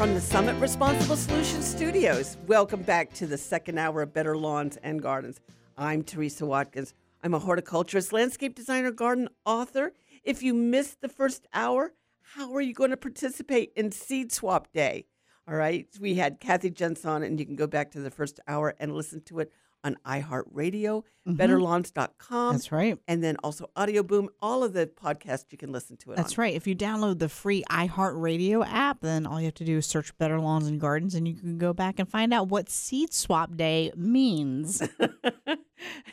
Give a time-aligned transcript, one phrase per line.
[0.00, 4.78] From the Summit Responsible Solutions Studios, welcome back to the second hour of Better Lawns
[4.82, 5.40] and Gardens.
[5.76, 6.94] I'm Teresa Watkins.
[7.22, 9.92] I'm a horticulturist, landscape designer, garden author.
[10.24, 11.92] If you missed the first hour,
[12.22, 15.04] how are you going to participate in Seed Swap Day?
[15.46, 18.74] All right, we had Kathy Jensen, and you can go back to the first hour
[18.80, 19.52] and listen to it
[19.84, 21.34] on iHeartRadio, mm-hmm.
[21.36, 22.54] betterlawns.com.
[22.54, 22.98] That's right.
[23.08, 26.38] And then also Audio Boom, all of the podcasts you can listen to it That's
[26.38, 26.42] on.
[26.42, 26.54] right.
[26.54, 30.16] If you download the free iHeartRadio app, then all you have to do is search
[30.18, 33.56] Better Lawns and Gardens, and you can go back and find out what Seed Swap
[33.56, 34.82] Day means.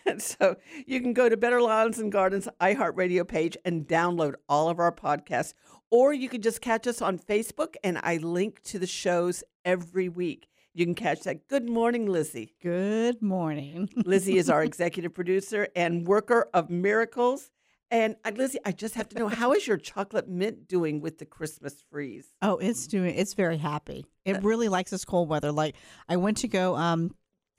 [0.05, 4.69] And so you can go to Better Lawns and Gardens iHeartRadio page and download all
[4.69, 5.53] of our podcasts.
[5.89, 10.09] Or you can just catch us on Facebook, and I link to the shows every
[10.09, 10.49] week.
[10.77, 11.47] You can catch that.
[11.47, 12.53] Good morning, Lizzie.
[12.61, 13.89] Good morning.
[14.05, 17.49] Lizzie is our executive producer and worker of miracles.
[17.89, 21.17] And uh, Lizzie, I just have to know how is your chocolate mint doing with
[21.17, 22.31] the Christmas freeze?
[22.43, 23.15] Oh, it's doing.
[23.15, 24.05] It's very happy.
[24.23, 25.51] It really likes this cold weather.
[25.51, 25.75] Like
[26.07, 27.15] I went to go um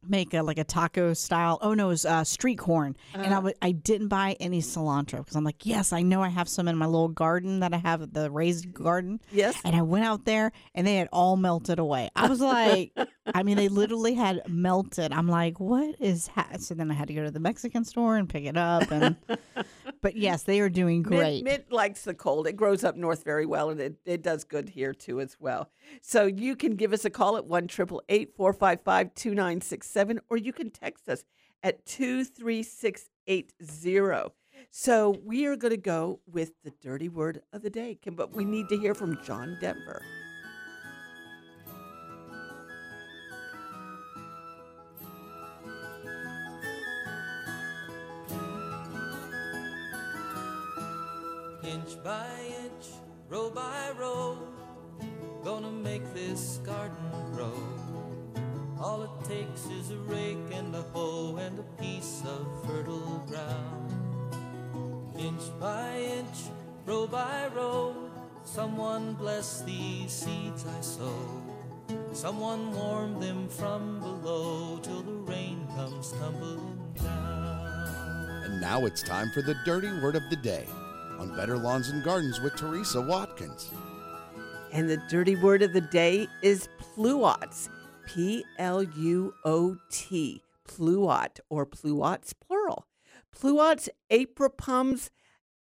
[0.07, 1.59] make a like a taco style.
[1.63, 5.19] Oh no, it was uh, street corn, and I w- I didn't buy any cilantro
[5.19, 7.79] because I'm like, yes, I know I have some in my little garden that I
[7.79, 9.21] have the raised garden.
[9.33, 9.61] Yes.
[9.65, 12.11] And I went out there and they had all melted away.
[12.17, 12.93] I was like,
[13.35, 15.13] I mean, they literally had melted.
[15.13, 16.57] I'm like, what is ha-?
[16.59, 18.91] So then I had to go to the Mexican store and pick it up.
[18.91, 19.17] And
[20.01, 21.45] but yes, they are doing great.
[21.45, 22.47] Mint, mint likes the cold.
[22.47, 25.71] It grows up north very well, and it, it does good here too as well.
[26.03, 29.35] So you can give us a call at one triple eight four five five two
[29.35, 31.25] nine six seven, or you can text us
[31.63, 34.33] at two three six eight zero.
[34.71, 38.35] So we are going to go with the dirty word of the day, Kim, but
[38.35, 40.03] we need to hear from John Denver.
[51.89, 52.29] Inch by
[52.65, 52.87] inch,
[53.31, 54.37] row by row,
[55.43, 56.99] gonna make this garden
[57.33, 57.63] grow.
[58.79, 63.91] All it takes is a rake and a hoe and a piece of fertile ground.
[65.19, 66.51] Inch by inch,
[66.85, 67.97] row by row,
[68.45, 71.43] someone bless these seeds I sow.
[72.13, 78.43] Someone warm them from below till the rain comes tumbling down.
[78.45, 80.67] And now it's time for the dirty word of the day
[81.19, 83.71] on Better Lawns and Gardens with Teresa Watkins.
[84.73, 87.69] And the dirty word of the day is pluots.
[88.07, 90.43] P L U O T.
[90.67, 92.87] Pluot or pluots plural.
[93.35, 95.11] Pluots, apripums,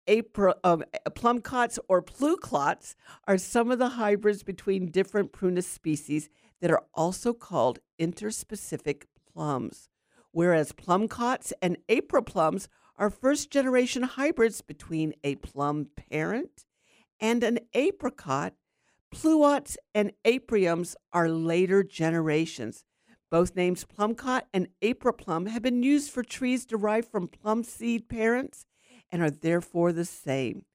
[0.07, 2.95] apri, um, plumcots, or pluclots
[3.27, 6.29] are some of the hybrids between different prunus species
[6.61, 9.89] that are also called interspecific plums.
[10.33, 12.69] Whereas plumcots and apriplums
[13.01, 16.67] are first generation hybrids between a plum parent
[17.19, 18.53] and an apricot,
[19.13, 22.85] pluots and apriums are later generations.
[23.31, 28.67] Both names plumcot and apriplum have been used for trees derived from plum seed parents
[29.11, 30.67] and are therefore the same.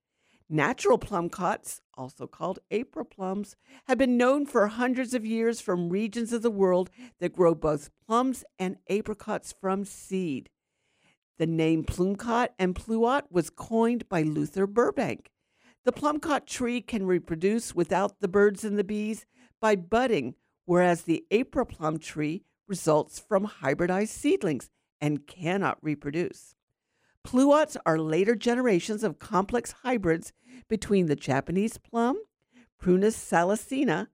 [0.49, 3.53] Natural plumcots, also called apriplums,
[3.85, 7.91] have been known for hundreds of years from regions of the world that grow both
[8.07, 10.49] plums and apricots from seed.
[11.37, 15.31] The name plumcot and pluot was coined by Luther Burbank.
[15.83, 19.25] The plumcot tree can reproduce without the birds and the bees
[19.59, 20.35] by budding,
[20.65, 24.69] whereas the apriplum tree results from hybridized seedlings
[25.01, 26.55] and cannot reproduce.
[27.25, 30.31] Pluots are later generations of complex hybrids
[30.69, 32.17] between the Japanese plum,
[32.81, 34.07] Prunus salicina,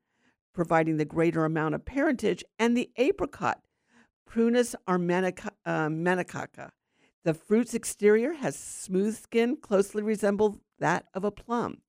[0.53, 3.61] providing the greater amount of parentage, and the apricot,
[4.29, 6.71] Prunus armeniaca, uh, manicaca.
[7.23, 11.81] The fruit's exterior has smooth skin, closely resemble that of a plum.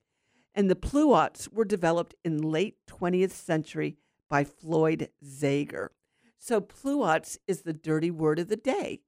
[0.55, 3.97] And the pluots were developed in late 20th century
[4.29, 5.89] by Floyd Zaiger.
[6.39, 9.01] So pluots is the dirty word of the day.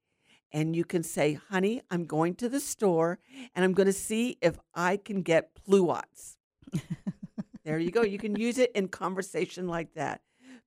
[0.51, 3.19] And you can say, honey, I'm going to the store
[3.55, 6.37] and I'm going to see if I can get pluots.
[7.65, 8.03] there you go.
[8.03, 10.23] You can use it in conversation like that.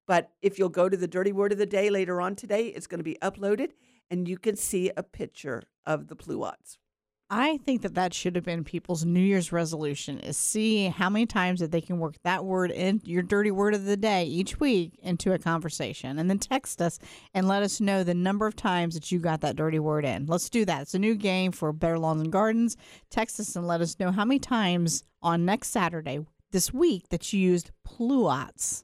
[0.05, 2.87] But if you'll go to the dirty word of the day later on today, it's
[2.87, 3.71] going to be uploaded
[4.09, 6.77] and you can see a picture of the pluots.
[7.29, 11.25] I think that that should have been people's New Year's resolution is see how many
[11.25, 14.61] times that they can work that word in your dirty word of the day each
[14.61, 16.99] week into a conversation and then text us
[17.33, 20.25] and let us know the number of times that you got that dirty word in.
[20.25, 20.83] Let's do that.
[20.83, 22.77] It's a new game for Better Lawns and Gardens.
[23.09, 26.19] Text us and let us know how many times on next Saturday
[26.51, 28.83] this week that you used pluots.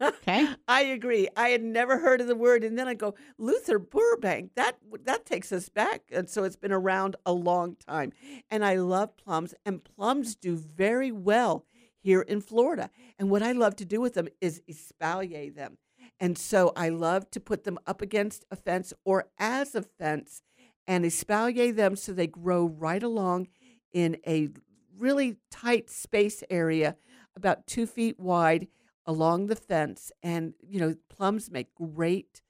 [0.00, 0.48] Okay?
[0.68, 1.28] I agree.
[1.36, 4.52] I had never heard of the word, and then I go Luther Burbank.
[4.56, 8.12] That that takes us back, and so it's been around a long time.
[8.50, 11.66] And I love plums, and plums do very well
[12.02, 12.90] here in Florida.
[13.18, 15.78] And what I love to do with them is espalier them.
[16.20, 20.42] And so I love to put them up against a fence or as a fence
[20.86, 23.48] and espalier them so they grow right along
[23.92, 24.50] in a
[24.98, 26.96] really tight space area,
[27.36, 28.68] about two feet wide
[29.06, 30.12] along the fence.
[30.22, 32.42] And, you know, plums make great,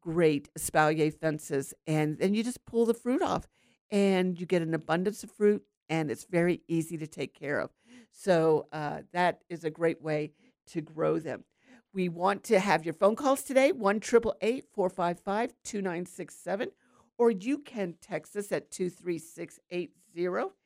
[0.00, 1.74] great espalier fences.
[1.86, 3.46] And then you just pull the fruit off
[3.90, 7.70] and you get an abundance of fruit and it's very easy to take care of.
[8.10, 10.32] So uh, that is a great way
[10.68, 11.44] to grow them.
[11.92, 16.70] We want to have your phone calls today, 1 455 2967,
[17.18, 20.61] or you can text us at 23680.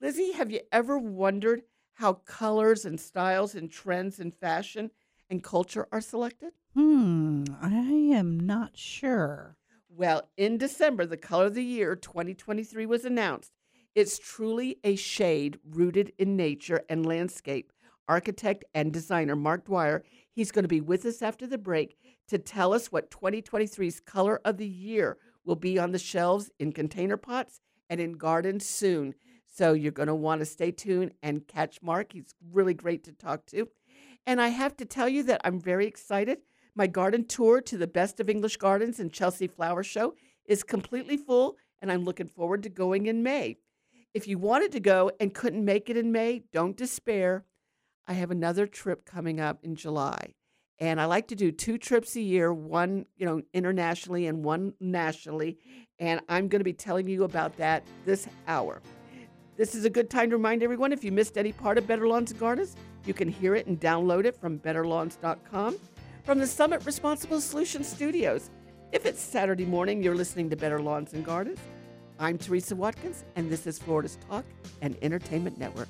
[0.00, 1.62] Lizzie, have you ever wondered
[1.94, 4.90] how colors and styles and trends in fashion
[5.28, 6.52] and culture are selected?
[6.74, 7.80] Hmm, I
[8.14, 9.56] am not sure.
[9.88, 13.50] Well, in December, the color of the year 2023 was announced.
[13.96, 17.72] It's truly a shade rooted in nature and landscape.
[18.06, 21.96] Architect and designer Mark Dwyer, he's going to be with us after the break
[22.28, 26.70] to tell us what 2023's color of the year will be on the shelves in
[26.70, 27.60] container pots
[27.90, 29.14] and in gardens soon.
[29.52, 32.12] So you're going to want to stay tuned and catch Mark.
[32.12, 33.68] He's really great to talk to.
[34.26, 36.38] And I have to tell you that I'm very excited.
[36.74, 40.14] My garden tour to the Best of English Gardens and Chelsea Flower Show
[40.44, 43.56] is completely full, and I'm looking forward to going in May.
[44.14, 47.44] If you wanted to go and couldn't make it in May, don't despair.
[48.06, 50.34] I have another trip coming up in July.
[50.78, 54.74] And I like to do two trips a year, one, you know, internationally and one
[54.80, 55.58] nationally.
[55.98, 58.80] And I'm going to be telling you about that this hour.
[59.58, 62.06] This is a good time to remind everyone if you missed any part of Better
[62.06, 65.76] Lawns and Gardens, you can hear it and download it from betterlawns.com
[66.22, 68.50] from the Summit Responsible Solutions Studios.
[68.92, 71.58] If it's Saturday morning, you're listening to Better Lawns and Gardens.
[72.20, 74.44] I'm Teresa Watkins, and this is Florida's Talk
[74.80, 75.88] and Entertainment Network.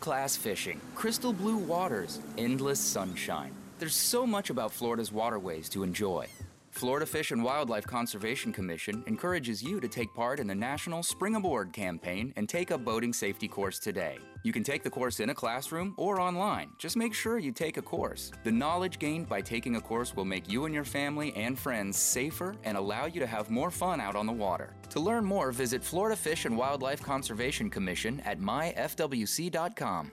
[0.00, 3.52] Class fishing, crystal blue waters, endless sunshine.
[3.78, 6.26] There's so much about Florida's waterways to enjoy.
[6.70, 11.34] Florida Fish and Wildlife Conservation Commission encourages you to take part in the National Spring
[11.34, 14.18] Aboard campaign and take a boating safety course today.
[14.44, 16.70] You can take the course in a classroom or online.
[16.78, 18.30] Just make sure you take a course.
[18.44, 21.98] The knowledge gained by taking a course will make you and your family and friends
[21.98, 24.74] safer and allow you to have more fun out on the water.
[24.90, 30.12] To learn more, visit Florida Fish and Wildlife Conservation Commission at myfwc.com.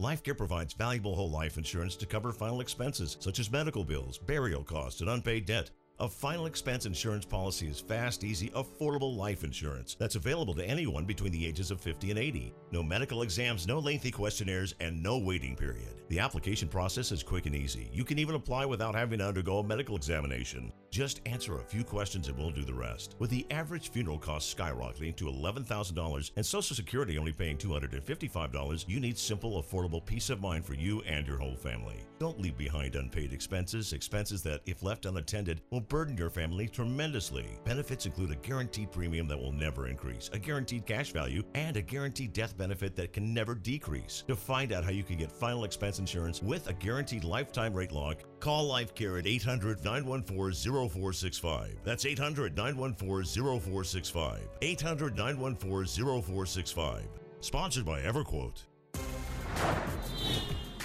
[0.00, 4.64] LifeCare provides valuable whole life insurance to cover final expenses such as medical bills, burial
[4.64, 5.70] costs, and unpaid debt.
[6.02, 11.04] A final expense insurance policy is fast, easy, affordable life insurance that's available to anyone
[11.04, 12.52] between the ages of 50 and 80.
[12.72, 16.02] No medical exams, no lengthy questionnaires, and no waiting period.
[16.08, 17.88] The application process is quick and easy.
[17.92, 20.72] You can even apply without having to undergo a medical examination.
[20.92, 23.16] Just answer a few questions and we'll do the rest.
[23.18, 29.00] With the average funeral cost skyrocketing to $11,000 and Social Security only paying $255, you
[29.00, 32.04] need simple, affordable peace of mind for you and your whole family.
[32.18, 37.58] Don't leave behind unpaid expenses, expenses that, if left unattended, will burden your family tremendously.
[37.64, 41.82] Benefits include a guaranteed premium that will never increase, a guaranteed cash value, and a
[41.82, 44.24] guaranteed death benefit that can never decrease.
[44.28, 47.92] To find out how you can get final expense insurance with a guaranteed lifetime rate
[47.92, 50.52] lock, call LifeCare at 800 914
[50.88, 51.78] 0465.
[51.84, 53.24] That's 800 914
[53.60, 54.40] 0465.
[54.60, 57.02] 800 914 0465.
[57.40, 58.62] Sponsored by EverQuote.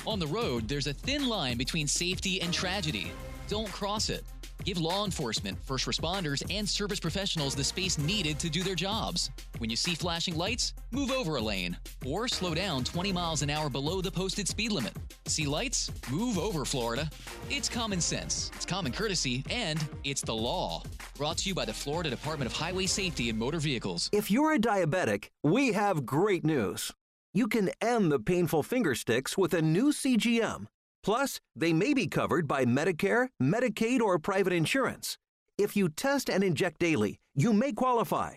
[0.05, 3.11] On the road, there's a thin line between safety and tragedy.
[3.47, 4.23] Don't cross it.
[4.63, 9.29] Give law enforcement, first responders, and service professionals the space needed to do their jobs.
[9.59, 13.49] When you see flashing lights, move over a lane or slow down 20 miles an
[13.49, 14.93] hour below the posted speed limit.
[15.25, 15.91] See lights?
[16.11, 17.09] Move over, Florida.
[17.49, 20.83] It's common sense, it's common courtesy, and it's the law.
[21.17, 24.09] Brought to you by the Florida Department of Highway Safety and Motor Vehicles.
[24.11, 26.91] If you're a diabetic, we have great news.
[27.33, 30.67] You can end the painful finger sticks with a new CGM.
[31.07, 35.17] Plus, they may be covered by Medicare, Medicaid, or private insurance.
[35.57, 38.31] If you test and inject daily, you may qualify.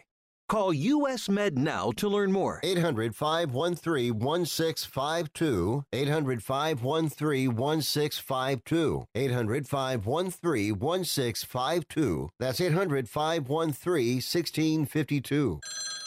[0.49, 2.61] Call US Med now to learn more.
[2.62, 5.83] 800 513 1652.
[5.93, 9.05] 800 513 1652.
[9.17, 12.29] 800 513 1652.
[12.39, 15.61] That's 800 513 1652.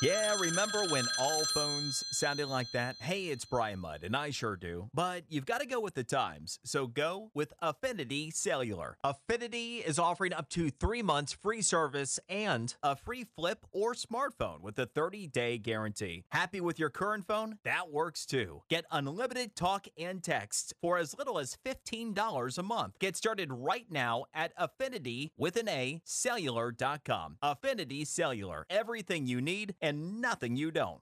[0.04, 2.98] Yeah, remember when all phones sounded like that?
[3.00, 4.90] Hey, it's Brian Mudd, and I sure do.
[4.94, 8.98] But you've got to go with the times, so go with Affinity Cellular.
[9.02, 14.60] Affinity is offering up to three months free service and a free flip or smartphone
[14.60, 16.26] with a 30 day guarantee.
[16.34, 17.60] Happy with your current phone?
[17.64, 18.62] That works too.
[18.70, 23.00] Get unlimited talk and text for as little as $15 a month.
[23.00, 27.38] Get started right now at Affinity with an A cellular.com.
[27.42, 28.66] Affinity Cellular.
[28.70, 31.02] Everything you need and nothing you don't.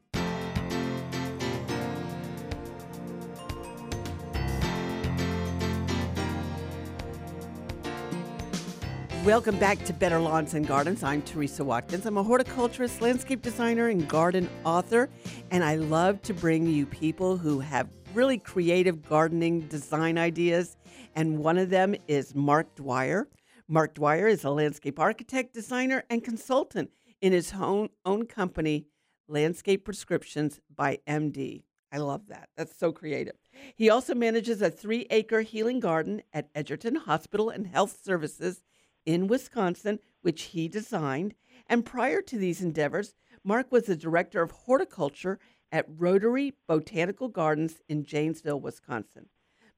[9.25, 11.03] Welcome back to Better Lawns and Gardens.
[11.03, 12.07] I'm Teresa Watkins.
[12.07, 15.11] I'm a horticulturist, landscape designer, and garden author,
[15.51, 20.75] and I love to bring you people who have really creative gardening design ideas.
[21.13, 23.27] And one of them is Mark Dwyer.
[23.67, 26.89] Mark Dwyer is a landscape architect, designer, and consultant
[27.21, 28.87] in his own, own company,
[29.27, 31.61] Landscape Prescriptions by MD.
[31.91, 32.49] I love that.
[32.57, 33.35] That's so creative.
[33.75, 38.61] He also manages a three acre healing garden at Edgerton Hospital and Health Services
[39.05, 41.35] in Wisconsin, which he designed.
[41.67, 45.39] And prior to these endeavors, Mark was the director of horticulture
[45.71, 49.29] at Rotary Botanical Gardens in Janesville, Wisconsin.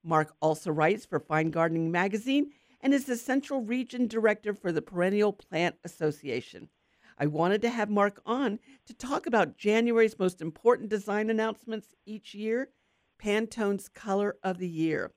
[0.02, 2.50] Mark also writes for Fine Gardening Magazine
[2.80, 6.68] and is the Central Region Director for the Perennial Plant Association.
[7.16, 12.34] I wanted to have Mark on to talk about January's most important design announcements each
[12.34, 12.68] year
[13.18, 15.12] Pantone's Color of the Year.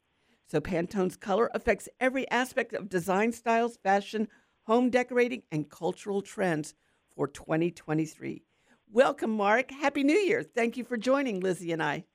[0.49, 4.29] So, Pantone's color affects every aspect of design styles, fashion,
[4.63, 6.73] home decorating, and cultural trends
[7.13, 8.43] for 2023.
[8.89, 9.71] Welcome, Mark.
[9.71, 10.43] Happy New Year.
[10.43, 12.05] Thank you for joining Lizzie and I.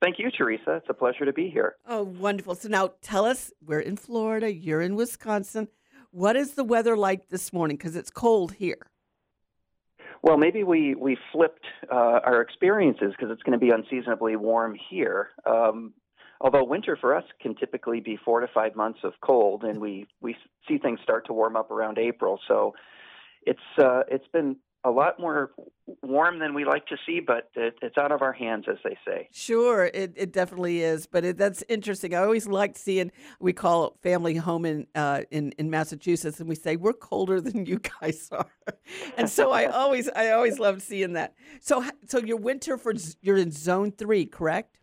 [0.00, 0.76] Thank you, Teresa.
[0.76, 1.76] It's a pleasure to be here.
[1.86, 2.54] Oh, wonderful.
[2.54, 5.68] So, now tell us we're in Florida, you're in Wisconsin.
[6.10, 7.76] What is the weather like this morning?
[7.76, 8.86] Because it's cold here.
[10.22, 14.74] Well, maybe we we flipped uh, our experiences because it's going to be unseasonably warm
[14.88, 15.28] here.
[15.44, 15.92] Um,
[16.40, 20.06] although winter for us can typically be four to five months of cold, and we
[20.20, 22.40] we see things start to warm up around April.
[22.48, 22.74] So
[23.42, 25.50] it's uh, it's been a lot more
[26.02, 28.96] warm than we like to see, but it, it's out of our hands, as they
[29.06, 29.28] say.
[29.32, 31.06] Sure, it, it definitely is.
[31.06, 32.14] But it, that's interesting.
[32.14, 33.10] I always liked seeing.
[33.40, 37.66] We call family home in uh, in in Massachusetts, and we say we're colder than
[37.66, 38.50] you guys are.
[39.16, 41.34] and so I always I always loved seeing that.
[41.60, 44.77] So so your winter for you're in zone three, correct?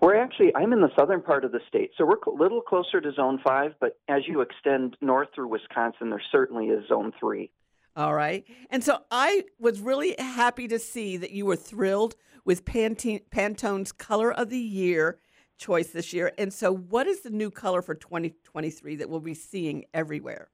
[0.00, 3.00] We're actually, I'm in the southern part of the state, so we're a little closer
[3.00, 7.50] to zone five, but as you extend north through Wisconsin, there certainly is zone three.
[7.94, 8.44] All right.
[8.70, 13.92] And so I was really happy to see that you were thrilled with Pantene, Pantone's
[13.92, 15.18] Color of the Year
[15.58, 16.32] choice this year.
[16.38, 20.48] And so, what is the new color for 2023 that we'll be seeing everywhere?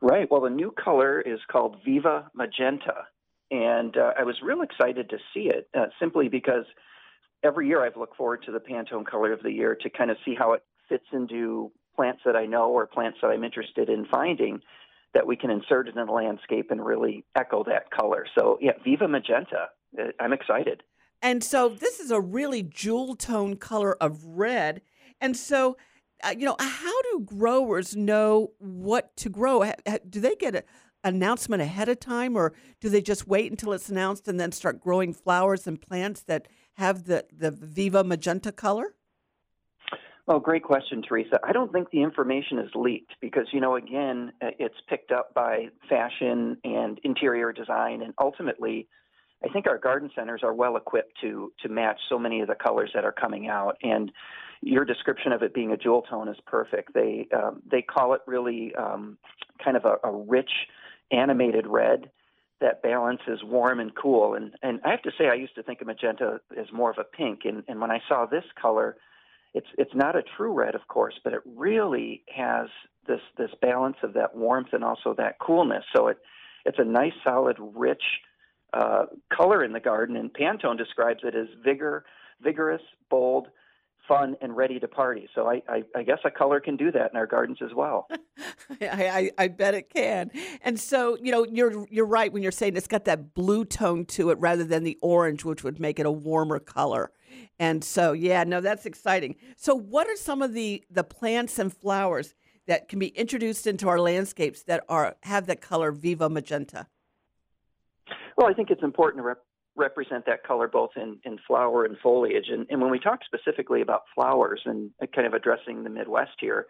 [0.00, 0.30] Right.
[0.30, 3.06] Well, the new color is called Viva Magenta.
[3.50, 6.64] And uh, I was real excited to see it uh, simply because
[7.44, 10.16] every year I've looked forward to the Pantone Color of the Year to kind of
[10.24, 14.06] see how it fits into plants that I know or plants that I'm interested in
[14.06, 14.60] finding
[15.12, 18.26] that we can insert in the landscape and really echo that color.
[18.36, 19.68] So, yeah, Viva Magenta.
[19.96, 20.82] Uh, I'm excited.
[21.22, 24.82] And so, this is a really jewel tone color of red.
[25.20, 25.76] And so,
[26.24, 29.70] uh, you know, how do growers know what to grow?
[30.08, 30.62] Do they get an
[31.04, 34.80] announcement ahead of time, or do they just wait until it's announced and then start
[34.80, 38.94] growing flowers and plants that have the, the Viva magenta color?
[40.26, 41.38] Well, great question, Teresa.
[41.44, 45.34] I don't think the information is leaked because, you know, again, uh, it's picked up
[45.34, 48.88] by fashion and interior design, and ultimately,
[49.44, 52.54] I think our garden centers are well equipped to to match so many of the
[52.54, 53.76] colors that are coming out.
[53.82, 54.10] And
[54.62, 56.94] your description of it being a jewel tone is perfect.
[56.94, 59.18] They um, they call it really um,
[59.62, 60.50] kind of a, a rich
[61.10, 62.10] animated red
[62.60, 64.34] that balance is warm and cool.
[64.34, 66.98] And and I have to say, I used to think of magenta as more of
[66.98, 68.96] a pink, and and when I saw this color,
[69.52, 72.68] it's it's not a true red, of course, but it really has
[73.06, 75.84] this this balance of that warmth and also that coolness.
[75.94, 76.18] So it
[76.64, 78.02] it's a nice, solid, rich
[78.72, 82.04] uh, color in the garden, and Pantone describes it as vigor,
[82.40, 83.48] vigorous, bold,
[84.06, 85.28] fun, and ready to party.
[85.34, 88.08] So I, I, I guess a color can do that in our gardens as well.
[88.80, 90.30] I, I, I bet it can.
[90.62, 94.04] And so you know you're you're right when you're saying it's got that blue tone
[94.06, 97.10] to it rather than the orange, which would make it a warmer color.
[97.58, 99.36] And so yeah, no, that's exciting.
[99.56, 102.34] So what are some of the the plants and flowers
[102.66, 106.86] that can be introduced into our landscapes that are have that color viva magenta?
[108.36, 109.44] Well, I think it's important to rep-
[109.76, 112.48] represent that color both in, in flower and foliage.
[112.48, 116.66] And, and when we talk specifically about flowers and kind of addressing the Midwest here,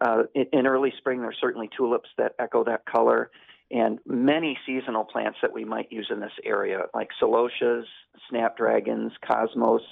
[0.00, 3.30] uh, in, in early spring, there's certainly tulips that echo that color,
[3.70, 7.84] and many seasonal plants that we might use in this area, like celosias,
[8.28, 9.82] snapdragons, cosmos,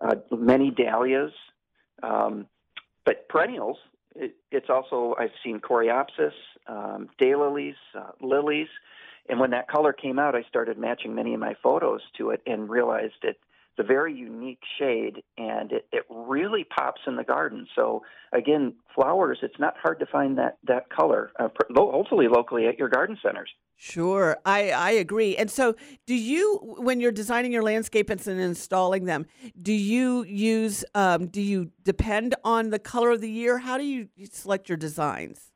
[0.00, 1.32] uh, many dahlias.
[2.02, 2.46] Um,
[3.04, 3.76] but perennials,
[4.16, 6.32] it, it's also, I've seen coreopsis,
[6.66, 8.68] um, daylilies, uh, lilies.
[9.32, 12.42] And when that color came out, I started matching many of my photos to it
[12.46, 13.38] and realized it
[13.74, 17.66] it's a very unique shade and it, it really pops in the garden.
[17.74, 18.02] So
[18.34, 22.90] again, flowers, it's not hard to find that, that color, uh, hopefully locally at your
[22.90, 23.48] garden centers.
[23.74, 25.34] Sure, I, I agree.
[25.38, 29.24] And so, do you, when you're designing your landscapes and installing them,
[29.62, 33.56] do you use, um, do you depend on the color of the year?
[33.56, 35.52] How do you select your designs?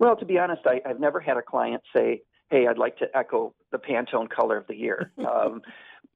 [0.00, 3.06] Well, to be honest, I, I've never had a client say, hey, I'd like to
[3.16, 5.10] echo the Pantone color of the year.
[5.18, 5.62] um,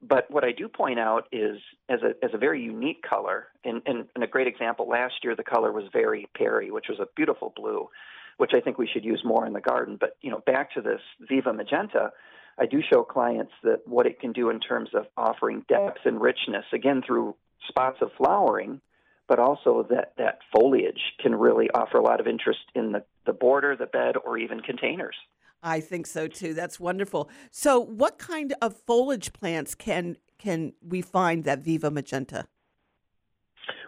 [0.01, 1.57] but what I do point out is,
[1.89, 4.87] as a as a very unique color, and, and, and a great example.
[4.87, 7.89] Last year, the color was Very Peri, which was a beautiful blue,
[8.37, 9.97] which I think we should use more in the garden.
[9.99, 12.11] But you know, back to this Viva Magenta,
[12.57, 16.21] I do show clients that what it can do in terms of offering depth and
[16.21, 17.35] richness, again through
[17.67, 18.79] spots of flowering,
[19.27, 23.33] but also that that foliage can really offer a lot of interest in the the
[23.33, 25.15] border, the bed, or even containers.
[25.61, 26.53] I think so too.
[26.53, 27.29] That's wonderful.
[27.51, 32.45] So, what kind of foliage plants can can we find that Viva Magenta?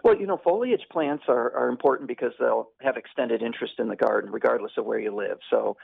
[0.04, 3.96] Well, you know, foliage plants are, are important because they'll have extended interest in the
[3.96, 5.38] garden, regardless of where you live.
[5.48, 5.76] So,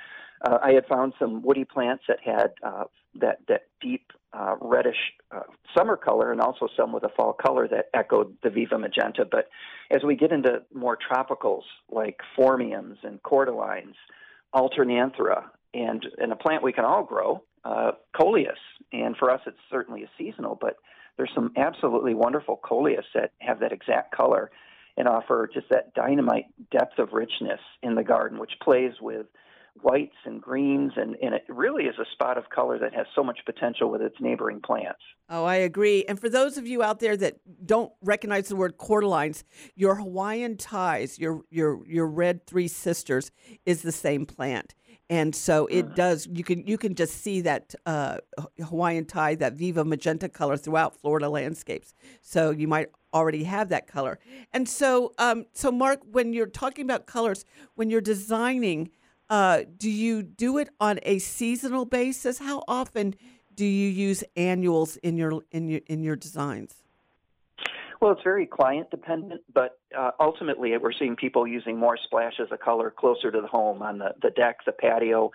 [0.42, 2.84] uh, I had found some woody plants that had uh,
[3.20, 4.96] that that deep uh, reddish
[5.34, 5.42] uh,
[5.76, 9.24] summer color, and also some with a fall color that echoed the Viva Magenta.
[9.28, 9.48] But
[9.90, 13.94] as we get into more tropicals like phormiums and cordylines,
[14.54, 18.58] alternanthera, and and a plant we can all grow, uh, coleus.
[18.92, 20.76] And for us, it's certainly a seasonal, but
[21.16, 24.50] there's some absolutely wonderful coleus that have that exact color
[24.96, 29.26] and offer just that dynamite depth of richness in the garden, which plays with
[29.82, 33.22] whites and greens, and, and it really is a spot of color that has so
[33.22, 34.98] much potential with its neighboring plants.
[35.28, 36.04] Oh, I agree.
[36.08, 39.44] And for those of you out there that don't recognize the word cordylines,
[39.76, 43.30] your Hawaiian tis, your your your red three sisters,
[43.66, 44.74] is the same plant
[45.10, 45.94] and so it uh-huh.
[45.94, 48.18] does you can you can just see that uh,
[48.62, 51.94] hawaiian ti that viva magenta color throughout florida landscapes.
[52.20, 54.18] So you might already have that color.
[54.52, 57.44] And so um, so mark when you're talking about colors
[57.74, 58.90] when you're designing
[59.30, 62.38] uh, do you do it on a seasonal basis?
[62.38, 63.14] How often
[63.54, 66.82] do you use annuals in your in your in your designs
[68.00, 72.60] well, it's very client dependent, but uh, ultimately we're seeing people using more splashes of
[72.60, 75.30] color closer to the home on the, the deck, the patio,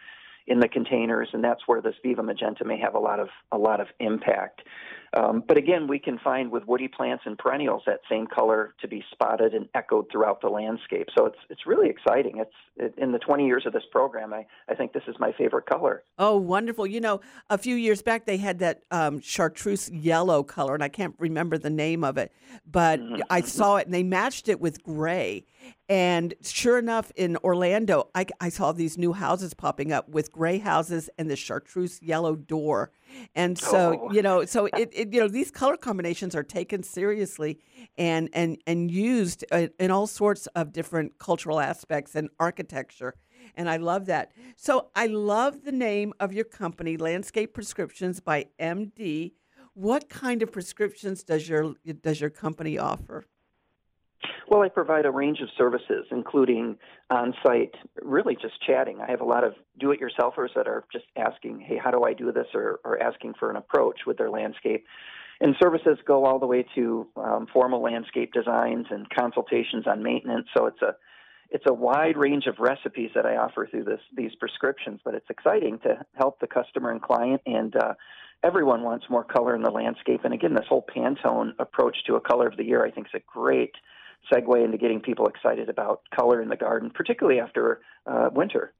[0.47, 3.57] in the containers, and that's where this Viva Magenta may have a lot of a
[3.57, 4.61] lot of impact.
[5.15, 8.87] Um, but again, we can find with woody plants and perennials that same color to
[8.87, 11.07] be spotted and echoed throughout the landscape.
[11.15, 12.37] So it's it's really exciting.
[12.37, 15.31] It's it, in the 20 years of this program, I, I think this is my
[15.33, 16.03] favorite color.
[16.17, 16.87] Oh, wonderful!
[16.87, 20.89] You know, a few years back they had that um, chartreuse yellow color, and I
[20.89, 22.31] can't remember the name of it,
[22.69, 23.21] but mm-hmm.
[23.29, 25.45] I saw it, and they matched it with gray.
[25.89, 30.57] And sure enough, in Orlando, I, I saw these new houses popping up with gray
[30.57, 32.91] houses and the chartreuse yellow door.
[33.35, 34.11] And so, oh.
[34.13, 37.59] you know, so it, it, you know, these color combinations are taken seriously
[37.97, 43.15] and and and used uh, in all sorts of different cultural aspects and architecture.
[43.55, 44.31] And I love that.
[44.55, 49.33] So I love the name of your company, Landscape Prescriptions by MD.
[49.73, 53.25] What kind of prescriptions does your does your company offer?
[54.53, 56.77] Well, I provide a range of services, including
[57.09, 58.99] on site, really just chatting.
[59.01, 62.03] I have a lot of do it yourselfers that are just asking, hey, how do
[62.03, 64.85] I do this, or, or asking for an approach with their landscape.
[65.41, 70.45] And services go all the way to um, formal landscape designs and consultations on maintenance.
[70.55, 70.97] So it's a
[71.49, 75.31] it's a wide range of recipes that I offer through this these prescriptions, but it's
[75.31, 77.95] exciting to help the customer and client and uh,
[78.43, 80.21] everyone wants more color in the landscape.
[80.23, 83.19] And again, this whole Pantone approach to a color of the year, I think, is
[83.19, 83.71] a great
[84.31, 88.73] segue into getting people excited about color in the garden, particularly after uh, winter.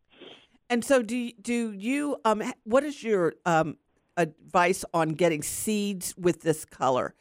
[0.69, 2.17] And so, do do you?
[2.25, 3.77] Um, what is your um,
[4.17, 7.15] advice on getting seeds with this color?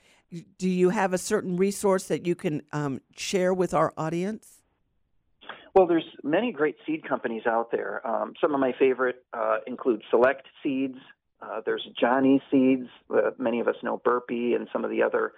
[0.58, 4.62] Do you have a certain resource that you can um, share with our audience?
[5.74, 8.06] Well, there's many great seed companies out there.
[8.06, 10.98] Um, some of my favorite uh, include Select Seeds.
[11.40, 12.88] Uh, there's Johnny Seeds.
[13.10, 15.32] Uh, many of us know Burpee and some of the other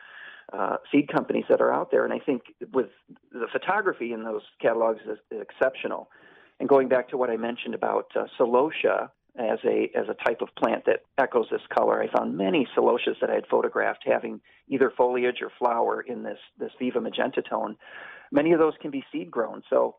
[0.53, 2.05] uh, seed companies that are out there.
[2.05, 2.89] And I think with
[3.33, 6.09] the photography in those catalogs is, exceptional.
[6.61, 10.43] And going back to what I mentioned about uh, celosia as a as a type
[10.43, 14.41] of plant that echoes this color, I found many celosias that I had photographed having
[14.69, 17.77] either foliage or flower in this this viva magenta tone.
[18.31, 19.63] Many of those can be seed grown.
[19.71, 19.97] So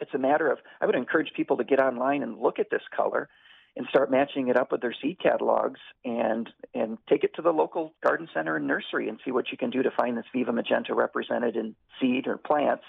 [0.00, 2.82] it's a matter of I would encourage people to get online and look at this
[2.94, 3.28] color
[3.76, 7.52] and start matching it up with their seed catalogs and and take it to the
[7.52, 10.52] local garden center and nursery and see what you can do to find this Viva
[10.52, 12.84] Magenta represented in seed or plants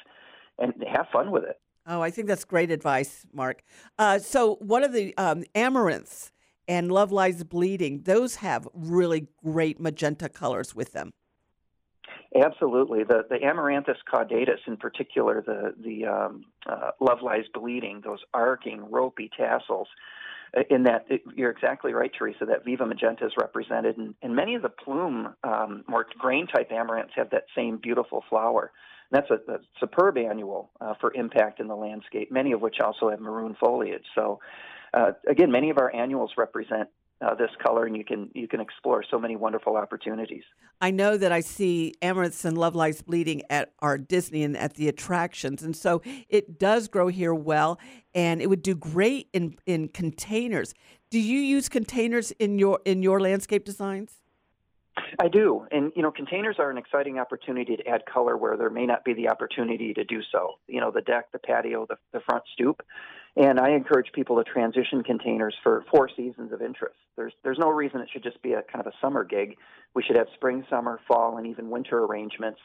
[0.57, 1.59] and have fun with it.
[1.85, 3.61] Oh, I think that's great advice, Mark.
[3.97, 6.31] Uh, so one of the um, amaranths
[6.67, 11.13] and Love Lies Bleeding, those have really great magenta colors with them.
[12.35, 18.19] Absolutely, the the Amaranthus caudatus, in particular, the the um, uh, Love Lies Bleeding, those
[18.33, 19.87] arcing, ropey tassels.
[20.55, 22.45] Uh, in that, it, you're exactly right, Teresa.
[22.45, 26.69] That Viva Magenta is represented, and, and many of the plume, um, more grain type
[26.69, 28.71] amaranths have that same beautiful flower.
[29.11, 32.31] And that's a, a superb annual uh, for impact in the landscape.
[32.31, 34.05] Many of which also have maroon foliage.
[34.15, 34.39] So,
[34.93, 36.89] uh, again, many of our annuals represent
[37.21, 40.43] uh, this color, and you can you can explore so many wonderful opportunities.
[40.81, 44.75] I know that I see amaranths and love lies bleeding at our Disney and at
[44.75, 47.79] the attractions, and so it does grow here well,
[48.13, 50.73] and it would do great in in containers.
[51.09, 54.19] Do you use containers in your in your landscape designs?
[55.19, 58.69] I do, and you know, containers are an exciting opportunity to add color where there
[58.69, 60.55] may not be the opportunity to do so.
[60.67, 62.81] You know, the deck, the patio, the, the front stoop.
[63.37, 66.95] And I encourage people to transition containers for four seasons of interest.
[67.15, 69.57] There's there's no reason it should just be a kind of a summer gig.
[69.93, 72.59] We should have spring, summer, fall, and even winter arrangements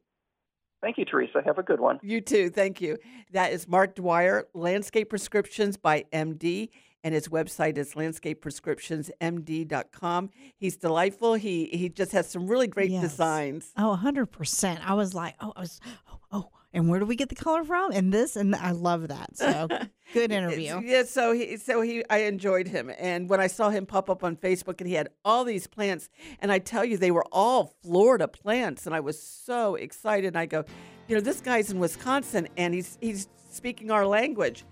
[0.81, 1.41] Thank you, Teresa.
[1.45, 1.99] Have a good one.
[2.03, 2.49] You too.
[2.49, 2.97] Thank you.
[3.31, 6.69] That is Mark Dwyer, Landscape Prescriptions by MD,
[7.03, 10.29] and his website is landscapeprescriptionsmd.com.
[10.57, 11.33] He's delightful.
[11.35, 13.01] He he just has some really great Yes.
[13.01, 13.71] designs.
[13.77, 14.79] Oh, 100%.
[14.87, 15.79] I was like, oh, I was,
[16.11, 17.91] oh, oh, and where do we get the color from?
[17.91, 19.35] And this, and I love that.
[19.35, 19.67] So
[20.13, 20.79] good interview.
[20.83, 24.23] Yeah, so he so he I enjoyed him and when I saw him pop up
[24.23, 26.07] on Facebook and he had all these plants
[26.39, 30.37] and I tell you they were all Florida plants and I was so excited and
[30.37, 30.65] I go,
[31.07, 34.63] you know, this guy's in Wisconsin and he's he's speaking our language.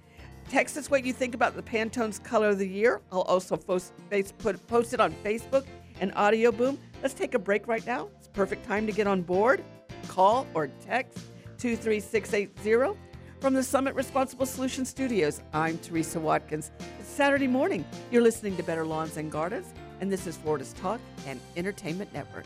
[0.47, 3.01] Text us what you think about the Pantone's color of the year.
[3.11, 5.65] I'll also post, face, put, post it on Facebook
[5.99, 6.77] and Audio Boom.
[7.01, 8.09] Let's take a break right now.
[8.19, 9.63] It's perfect time to get on board.
[10.07, 11.17] Call or text
[11.57, 12.97] 23680.
[13.39, 16.71] From the Summit Responsible Solutions Studios, I'm Teresa Watkins.
[16.99, 17.85] It's Saturday morning.
[18.11, 19.67] You're listening to Better Lawns and Gardens,
[20.01, 22.45] and this is Florida's Talk and Entertainment Network.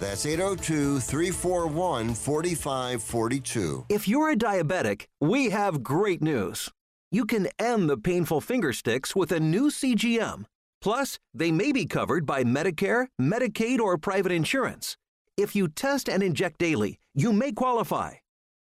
[0.00, 3.86] That's 802 341 4542.
[3.90, 6.70] If you're a diabetic, we have great news.
[7.12, 10.44] You can end the painful finger sticks with a new CGM.
[10.80, 14.96] Plus, they may be covered by Medicare, Medicaid, or private insurance.
[15.36, 18.12] If you test and inject daily, you may qualify.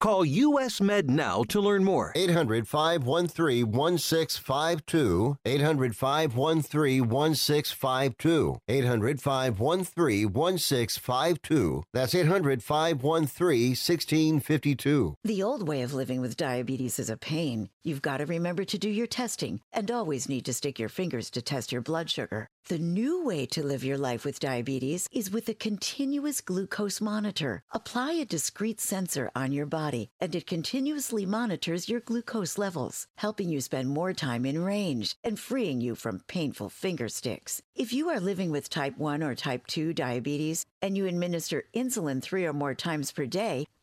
[0.06, 2.12] Call US Med now to learn more.
[2.14, 5.36] 800 513 1652.
[5.44, 8.60] 800 513 1652.
[8.68, 11.84] 800 513 1652.
[11.92, 15.16] That's 800 513 1652.
[15.24, 17.72] The old way of living with diabetes is a pain.
[17.84, 21.32] You've got to remember to do your testing and always need to stick your fingers
[21.32, 22.48] to test your blood sugar.
[22.68, 27.62] The new way to live your life with diabetes is with a continuous glucose monitor.
[27.72, 33.50] Apply a discrete sensor on your body, and it continuously monitors your glucose levels, helping
[33.50, 37.62] you spend more time in range and freeing you from painful finger sticks.
[37.76, 42.20] If you are living with type 1 or type 2 diabetes and you administer insulin
[42.20, 43.68] three or more times per day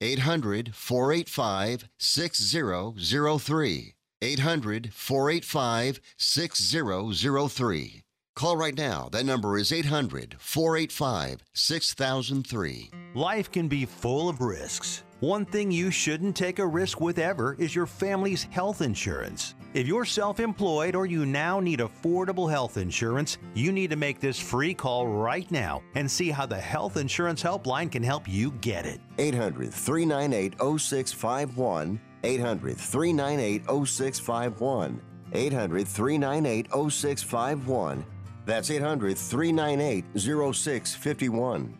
[0.00, 3.94] 800 485 6003.
[4.20, 8.02] 800 485 6003.
[8.34, 9.08] Call right now.
[9.10, 12.90] That number is 800 485 6003.
[13.14, 15.02] Life can be full of risks.
[15.20, 19.56] One thing you shouldn't take a risk with ever is your family's health insurance.
[19.78, 24.18] If you're self employed or you now need affordable health insurance, you need to make
[24.18, 28.50] this free call right now and see how the Health Insurance Helpline can help you
[28.60, 29.00] get it.
[29.18, 32.00] 800 398 0651.
[32.24, 35.00] 800 398 0651.
[35.32, 38.04] 800 398 0651.
[38.46, 41.78] That's 800 398 0651.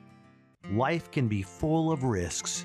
[0.70, 2.64] Life can be full of risks.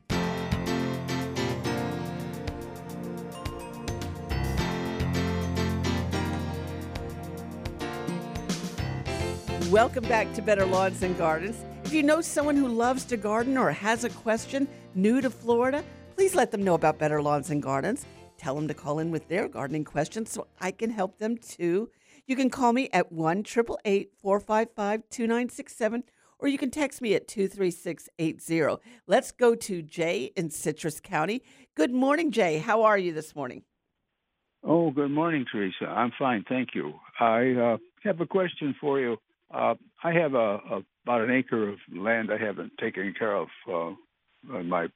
[9.71, 11.55] Welcome back to Better Lawns and Gardens.
[11.85, 15.81] If you know someone who loves to garden or has a question new to Florida,
[16.13, 18.05] please let them know about Better Lawns and Gardens.
[18.37, 21.89] Tell them to call in with their gardening questions so I can help them too.
[22.27, 26.03] You can call me at 1 455 2967
[26.37, 28.83] or you can text me at 23680.
[29.07, 31.43] Let's go to Jay in Citrus County.
[31.75, 32.57] Good morning, Jay.
[32.57, 33.63] How are you this morning?
[34.65, 35.85] Oh, good morning, Teresa.
[35.85, 36.91] I'm fine, thank you.
[37.21, 39.15] I uh, have a question for you.
[39.53, 43.47] Uh, I have a, a, about an acre of land I haven't taken care of
[43.69, 44.87] uh, in my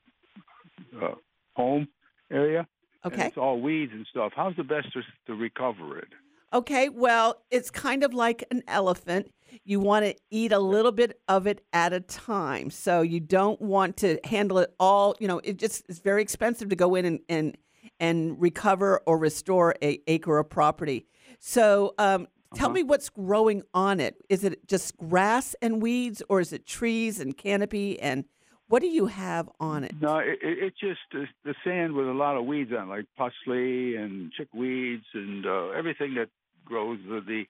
[1.02, 1.16] uh,
[1.56, 1.88] home
[2.32, 2.68] area.
[3.06, 3.16] Okay.
[3.16, 4.32] And it's all weeds and stuff.
[4.36, 6.08] How's the best to, to recover it?
[6.54, 9.32] Okay, well, it's kind of like an elephant.
[9.64, 12.70] You want to eat a little bit of it at a time.
[12.70, 15.16] So you don't want to handle it all.
[15.20, 17.58] You know, it just it's very expensive to go in and and,
[18.00, 21.08] and recover or restore a acre of property.
[21.40, 22.74] So um, tell Uh-huh.
[22.74, 24.16] me what's growing on it.
[24.30, 28.00] Is it just grass and weeds, or is it trees and canopy?
[28.00, 28.26] And
[28.68, 29.94] what do you have on it?
[30.02, 32.90] No, it, it, it's just the, the sand with a lot of weeds on, it,
[32.90, 36.30] like parsley and chickweeds and uh, everything that
[36.66, 37.00] grows.
[37.08, 37.46] With the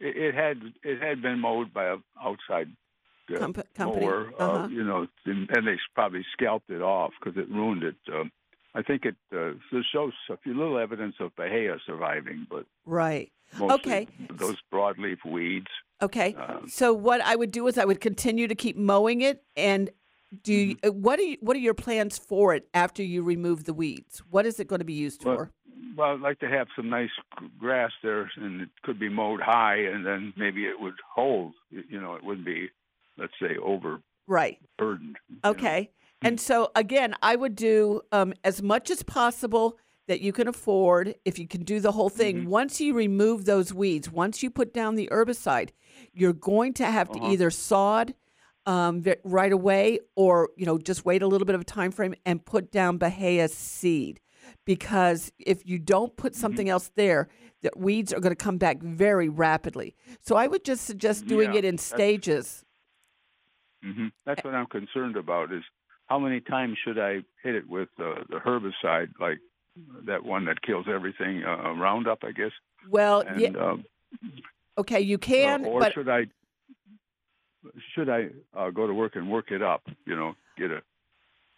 [0.00, 2.68] it, it had it had been mowed by a outside
[3.34, 4.06] uh, Comp- company?
[4.06, 4.64] mower, Uh-huh.
[4.64, 7.96] uh, you know, and, and they probably scalped it off because it ruined it.
[8.12, 8.30] Um,
[8.74, 9.52] I think it uh,
[9.92, 13.32] shows a few little evidence of Bahia surviving, but Right.
[13.58, 14.06] Mostly Okay.
[14.30, 15.66] those broadleaf weeds.
[16.02, 16.34] Okay.
[16.34, 19.90] Um, so what I would do is I would continue to keep mowing it and
[20.42, 20.88] do you, Mm-hmm.
[20.88, 24.22] uh, what are you, what are your plans for it after you remove the weeds?
[24.30, 25.50] What is it going to be used Well, for?
[25.96, 27.10] Well, I'd like to have some nice
[27.58, 31.54] grass there, and it could be mowed high, and then maybe it would hold.
[31.70, 32.68] You know, it wouldn't be,
[33.16, 34.58] let's say, over Right.
[34.76, 35.16] burdened.
[35.44, 35.90] Okay.
[36.20, 36.26] Hmm.
[36.26, 41.14] And so again, I would do um, as much as possible that you can afford
[41.24, 42.38] if you can do the whole thing.
[42.38, 42.48] Mm-hmm.
[42.50, 45.70] Once you remove those weeds, once you put down the herbicide,
[46.12, 47.32] you're going to have to Uh-huh.
[47.32, 48.14] either sod
[48.66, 52.14] um, right away or you know just wait a little bit of a time frame
[52.26, 54.20] and put down Bahia seed
[54.64, 56.40] because if you don't put Mm-hmm.
[56.40, 57.28] something else there,
[57.62, 59.94] the weeds are going to come back very rapidly.
[60.20, 62.64] So I would just suggest doing Yeah, it in that's- stages.
[63.82, 65.52] hmm That's what I'm concerned about.
[65.52, 65.62] Is
[66.06, 67.12] how many times should I
[67.44, 69.38] hit it with uh, the herbicide, like
[70.06, 72.52] that one that kills everything, uh, Roundup, I guess.
[72.88, 73.84] Well, and, yeah, um,
[74.76, 76.26] okay, you uh, can, or but should I?
[77.94, 79.82] Should I uh, go to work and work it up?
[80.06, 80.82] You know, get a,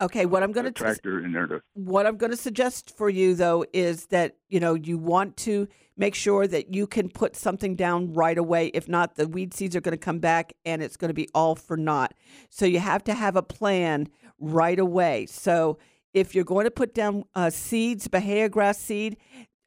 [0.01, 3.09] okay, what I'm going to tractor in there to what I'm going to suggest for
[3.09, 7.37] you though is that you know you want to make sure that you can put
[7.37, 8.69] something down right away.
[8.69, 11.29] If not, the weed seeds are going to come back and it's going to be
[11.35, 12.15] all for naught.
[12.49, 15.27] So you have to have a plan right away.
[15.27, 15.79] So
[16.13, 19.17] if you're going to put down uh, seeds, Bahia grass seed,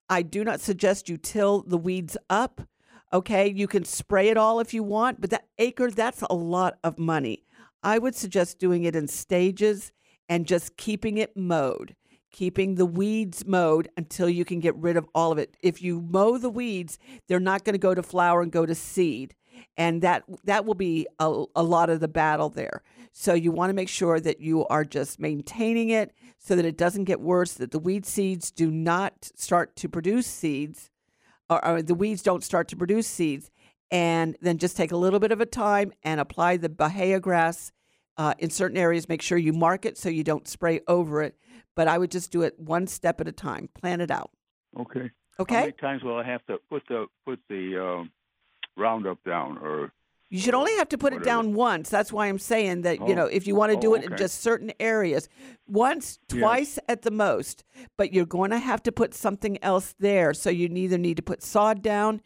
[0.10, 2.62] I do not suggest you till the weeds up.
[3.12, 6.78] Okay, you can spray it all if you want, but that acre, that's a lot
[6.84, 7.44] of money.
[7.84, 9.92] I would suggest doing it in stages
[10.28, 11.96] and just keeping it mowed,
[12.32, 15.56] keeping the weeds mowed until you can get rid of all of it.
[15.62, 18.74] If you mow the weeds, they're not going to go to flower and go to
[18.74, 19.36] seed.
[19.78, 22.82] And that that will be a, a lot of the battle there.
[23.12, 26.78] So you want to make sure that you are just maintaining it so that it
[26.78, 30.90] doesn't get worse, that the weed seeds do not start to produce seeds,
[31.50, 33.52] or, or the weeds don't start to produce seeds.
[33.92, 37.72] And then just take a little bit of a time and apply the Bahia grass
[38.18, 39.08] uh, in certain areas.
[39.08, 41.36] Make sure you mark it so you don't spray over it.
[41.76, 43.70] But I would just do it one step at a time.
[43.76, 44.32] Plan it out.
[44.80, 45.12] Okay.
[45.40, 45.56] Okay.
[45.56, 48.12] How many times will I have to put the put the um,
[48.76, 49.92] Roundup down, or
[50.30, 51.90] You should only have to put it down once.
[51.92, 53.14] That's why I'm saying that, you Oh.
[53.14, 55.30] know, if you want to Oh, do it in just certain areas,
[55.68, 57.64] once, twice at the most,
[57.98, 60.34] but you're going to have to put something else there.
[60.34, 62.22] So you either need to put sod down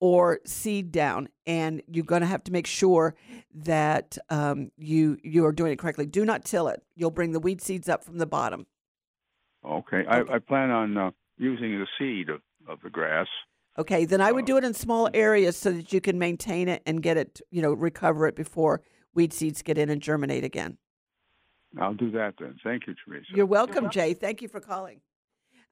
[0.00, 3.14] or seed down, and you're going to have to make sure
[3.54, 6.06] that um, you you are doing it correctly.
[6.06, 6.82] Do not till it.
[6.96, 8.66] You'll bring the weed seeds up from the bottom.
[9.62, 10.06] okay?
[10.06, 13.26] I, I plan on uh, using the seed of, of the grass.
[13.80, 16.82] Okay, then I would do it in small areas so that you can maintain it
[16.84, 18.82] and get it, you know, recover it before
[19.14, 20.76] weed seeds get in and germinate again.
[21.80, 22.56] I'll do that then.
[22.62, 23.28] Thank you, Teresa.
[23.34, 24.12] You're welcome, Jay.
[24.12, 25.00] Thank you for calling.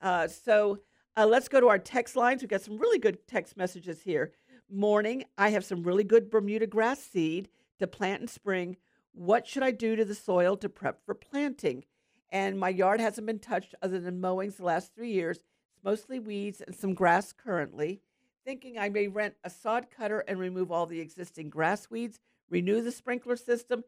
[0.00, 0.78] Uh, so
[1.18, 2.40] uh, let's go to our text lines.
[2.40, 4.32] We've got some really good text messages here.
[4.70, 8.78] Morning, I have some really good Bermuda grass seed to plant in spring.
[9.12, 11.84] What should I do to the soil to prep for planting?
[12.30, 15.40] And my yard hasn't been touched other than mowings the last three years.
[15.78, 18.00] It's mostly weeds and some grass currently.
[18.44, 22.18] Thinking I may rent a sod cutter and remove all the existing grass weeds,
[22.50, 23.84] renew the sprinkler system,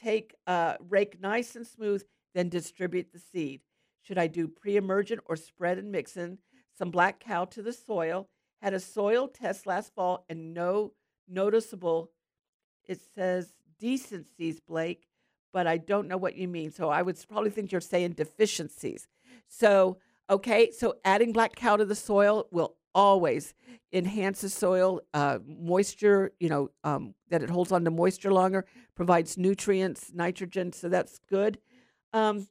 [0.00, 2.02] take uh, rake nice and smooth,
[2.34, 3.60] then distribute the seed.
[4.00, 6.38] Should I do pre-emergent or spread and mix in
[6.78, 8.28] some black cow to the soil?
[8.62, 10.92] Had a soil test last fall and no
[11.28, 12.10] noticeable
[12.86, 15.08] it says decencies, Blake,
[15.52, 16.70] but I don't know what you mean.
[16.70, 19.08] So I would probably think you're saying deficiencies.
[19.48, 23.54] So, okay, so adding black cow to the soil will always
[23.92, 28.64] enhance the soil uh, moisture, you know, um, that it holds on to moisture longer,
[28.94, 31.58] provides nutrients, nitrogen, so that's good.
[32.12, 32.46] Um,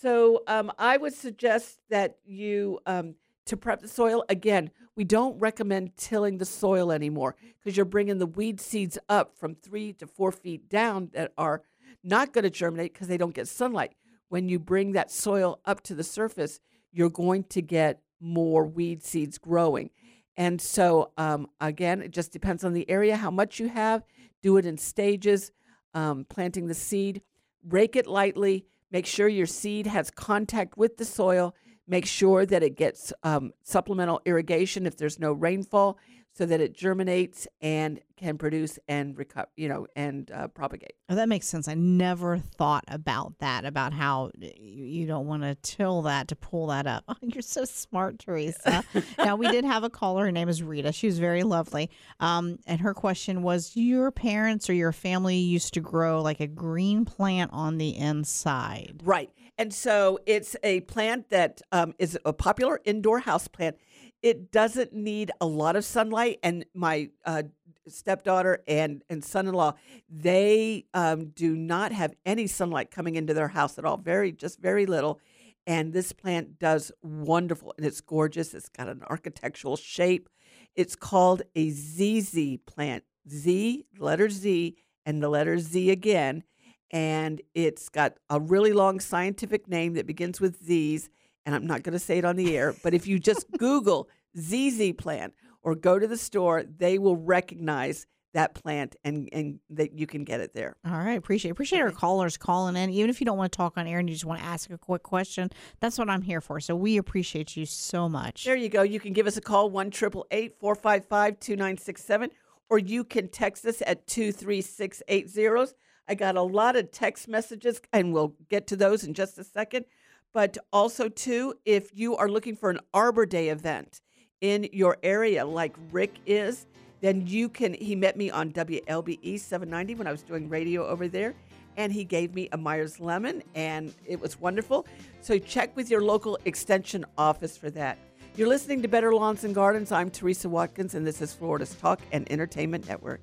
[0.00, 3.16] so um, I would suggest that you, um,
[3.46, 8.18] to prep the soil, again, we don't recommend tilling the soil anymore because you're bringing
[8.18, 11.62] the weed seeds up from three to four feet down that are
[12.02, 13.94] not going to germinate because they don't get sunlight.
[14.28, 16.60] When you bring that soil up to the surface,
[16.92, 19.90] you're going to get more weed seeds growing.
[20.36, 24.02] And so, um, again, it just depends on the area, how much you have.
[24.42, 25.52] Do it in stages,
[25.94, 27.22] um, planting the seed.
[27.68, 28.64] Rake it lightly.
[28.90, 31.54] Make sure your seed has contact with the soil.
[31.86, 35.98] Make sure that it gets um, supplemental irrigation if there's no rainfall
[36.40, 40.94] so that it germinates and can produce and recover, you know, and uh, propagate.
[41.10, 41.68] Oh, that makes sense.
[41.68, 46.68] I never thought about that, about how you don't want to till that to pull
[46.68, 47.04] that up.
[47.08, 48.82] Oh, you're so smart, Teresa.
[49.18, 50.24] now, we did have a caller.
[50.24, 50.92] Her name is Rita.
[50.92, 51.90] She was very lovely.
[52.20, 56.46] Um, and her question was Your parents or your family used to grow like a
[56.46, 59.02] green plant on the inside.
[59.04, 59.30] Right.
[59.58, 63.76] And so it's a plant that um, is a popular indoor house plant
[64.22, 66.38] it doesn't need a lot of sunlight.
[66.42, 67.44] And my uh,
[67.88, 69.74] stepdaughter and, and son in law,
[70.08, 74.60] they um, do not have any sunlight coming into their house at all, very, just
[74.60, 75.20] very little.
[75.66, 78.54] And this plant does wonderful and it's gorgeous.
[78.54, 80.28] It's got an architectural shape.
[80.74, 83.04] It's called a ZZ plant.
[83.28, 86.42] Z, letter Z, and the letter Z again.
[86.90, 91.08] And it's got a really long scientific name that begins with Z's
[91.50, 94.08] and I'm not going to say it on the air, but if you just Google
[94.38, 99.92] ZZ plant or go to the store, they will recognize that plant and and that
[99.92, 100.76] you can get it there.
[100.86, 102.90] All right, appreciate appreciate our callers calling in.
[102.90, 104.70] Even if you don't want to talk on air and you just want to ask
[104.70, 106.60] a quick question, that's what I'm here for.
[106.60, 108.44] So we appreciate you so much.
[108.44, 108.82] There you go.
[108.82, 112.04] You can give us a call one triple eight four five five two nine six
[112.04, 112.30] seven,
[112.68, 115.74] or you can text us at two three six eight zeros.
[116.06, 119.44] I got a lot of text messages, and we'll get to those in just a
[119.44, 119.86] second.
[120.32, 124.00] But also, too, if you are looking for an Arbor Day event
[124.40, 126.66] in your area, like Rick is,
[127.00, 127.74] then you can.
[127.74, 131.34] He met me on WLBE 790 when I was doing radio over there,
[131.76, 134.86] and he gave me a Myers lemon, and it was wonderful.
[135.20, 137.98] So check with your local extension office for that.
[138.36, 139.90] You're listening to Better Lawns and Gardens.
[139.90, 143.22] I'm Teresa Watkins, and this is Florida's Talk and Entertainment Network.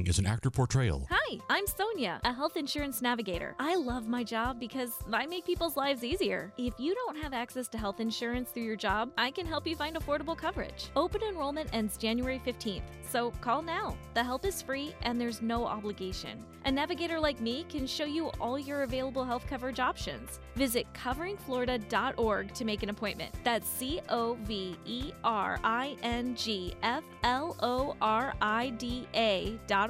[0.07, 1.07] Is an actor portrayal.
[1.11, 3.55] Hi, I'm Sonia, a health insurance navigator.
[3.59, 6.51] I love my job because I make people's lives easier.
[6.57, 9.75] If you don't have access to health insurance through your job, I can help you
[9.75, 10.89] find affordable coverage.
[10.95, 13.95] Open enrollment ends January 15th, so call now.
[14.15, 16.43] The help is free and there's no obligation.
[16.65, 20.39] A navigator like me can show you all your available health coverage options.
[20.55, 23.33] Visit coveringflorida.org to make an appointment.
[23.43, 29.07] That's C O V E R I N G F L O R I D
[29.15, 29.89] A dot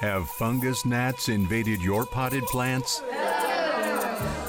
[0.00, 3.02] Have fungus gnats invaded your potted plants?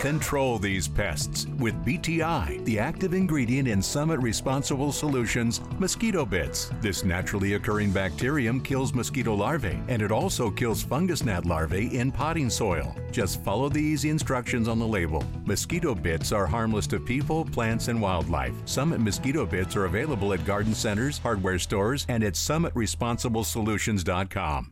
[0.02, 6.72] Control these pests with BTI, the active ingredient in Summit Responsible Solutions mosquito bits.
[6.82, 12.12] This naturally occurring bacterium kills mosquito larvae and it also kills fungus gnat larvae in
[12.12, 12.96] potting soil.
[13.12, 15.24] Just follow the easy instructions on the label.
[15.46, 18.56] Mosquito bits are harmless to people, plants, and wildlife.
[18.66, 24.72] Summit mosquito bits are available at garden centers, hardware stores, and at summitresponsiblesolutions.com.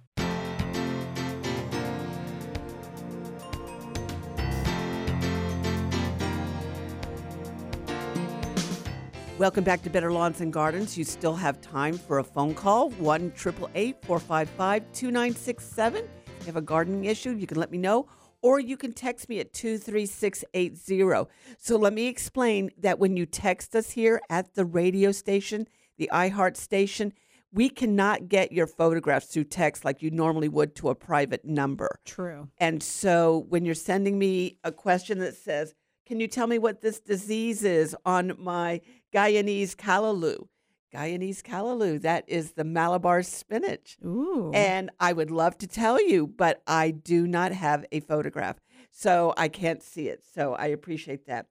[9.41, 10.95] Welcome back to Better Lawns and Gardens.
[10.95, 16.03] You still have time for a phone call 1 455 2967.
[16.03, 18.07] If you have a gardening issue, you can let me know,
[18.43, 21.27] or you can text me at 23680.
[21.57, 25.67] So let me explain that when you text us here at the radio station,
[25.97, 27.11] the iHeart station,
[27.51, 31.99] we cannot get your photographs through text like you normally would to a private number.
[32.05, 32.49] True.
[32.59, 35.73] And so when you're sending me a question that says,
[36.05, 38.81] Can you tell me what this disease is on my
[39.13, 40.47] Guyanese callaloo?
[40.93, 43.97] Guyanese callaloo, that is the Malabar spinach.
[44.05, 44.51] Ooh.
[44.53, 48.57] And I would love to tell you, but I do not have a photograph.
[48.91, 50.23] So I can't see it.
[50.33, 51.47] So I appreciate that.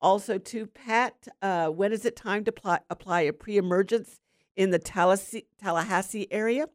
[0.00, 4.20] Also, to Pat, uh, when is it time to pl- apply a pre emergence
[4.56, 6.66] in the Tallahassee, Tallahassee area?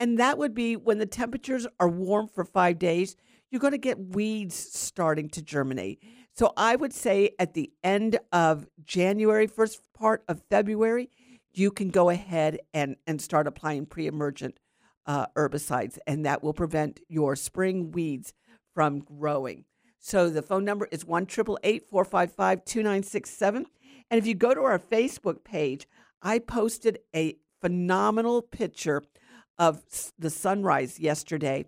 [0.00, 3.16] And that would be when the temperatures are warm for five days,
[3.50, 6.02] you're going to get weeds starting to germinate.
[6.34, 11.10] So I would say at the end of January, first part of February,
[11.52, 14.58] you can go ahead and, and start applying pre emergent
[15.06, 18.32] uh, herbicides, and that will prevent your spring weeds
[18.74, 19.64] from growing.
[19.98, 23.66] So the phone number is 1 455 2967.
[24.10, 25.86] And if you go to our Facebook page,
[26.22, 29.02] I posted a phenomenal picture
[29.58, 29.82] of
[30.18, 31.66] the sunrise yesterday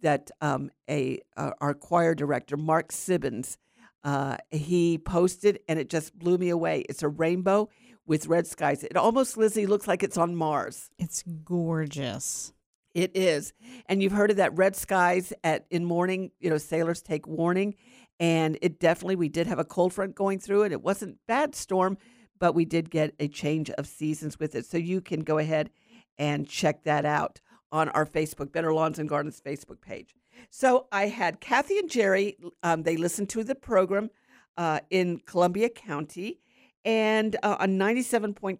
[0.00, 3.56] that um, a uh, our choir director Mark Sibbins
[4.04, 6.84] uh, he posted, and it just blew me away.
[6.88, 7.70] It's a rainbow
[8.06, 8.84] with red skies.
[8.84, 10.90] It almost, Lizzie, looks like it's on Mars.
[10.98, 12.52] It's gorgeous.
[12.92, 13.52] It is,
[13.86, 16.30] and you've heard of that red skies at in morning.
[16.38, 17.74] You know, sailors take warning,
[18.20, 20.72] and it definitely we did have a cold front going through it.
[20.72, 21.98] It wasn't bad storm,
[22.38, 24.66] but we did get a change of seasons with it.
[24.66, 25.70] So you can go ahead
[26.18, 27.40] and check that out
[27.72, 30.14] on our Facebook, Better Lawns and Gardens Facebook page.
[30.50, 32.36] So I had Kathy and Jerry.
[32.62, 34.10] Um, they listened to the program
[34.56, 36.40] uh, in Columbia County
[36.84, 38.58] and uh, on 97.3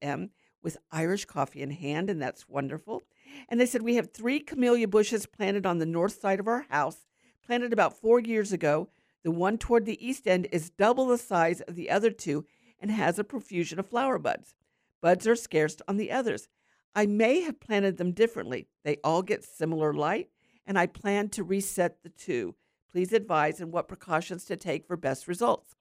[0.00, 0.30] FM
[0.62, 3.02] with Irish coffee in hand, and that's wonderful.
[3.48, 6.66] And they said, We have three camellia bushes planted on the north side of our
[6.68, 7.06] house,
[7.44, 8.88] planted about four years ago.
[9.22, 12.46] The one toward the east end is double the size of the other two
[12.80, 14.54] and has a profusion of flower buds.
[15.00, 16.48] Buds are scarce on the others.
[16.94, 18.66] I may have planted them differently.
[18.84, 20.28] They all get similar light,
[20.66, 22.54] and I plan to reset the two.
[22.90, 25.76] Please advise on what precautions to take for best results.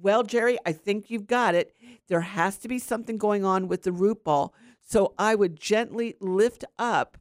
[0.00, 1.74] Well, Jerry, I think you've got it.
[2.08, 4.54] There has to be something going on with the root ball.
[4.82, 7.18] So I would gently lift up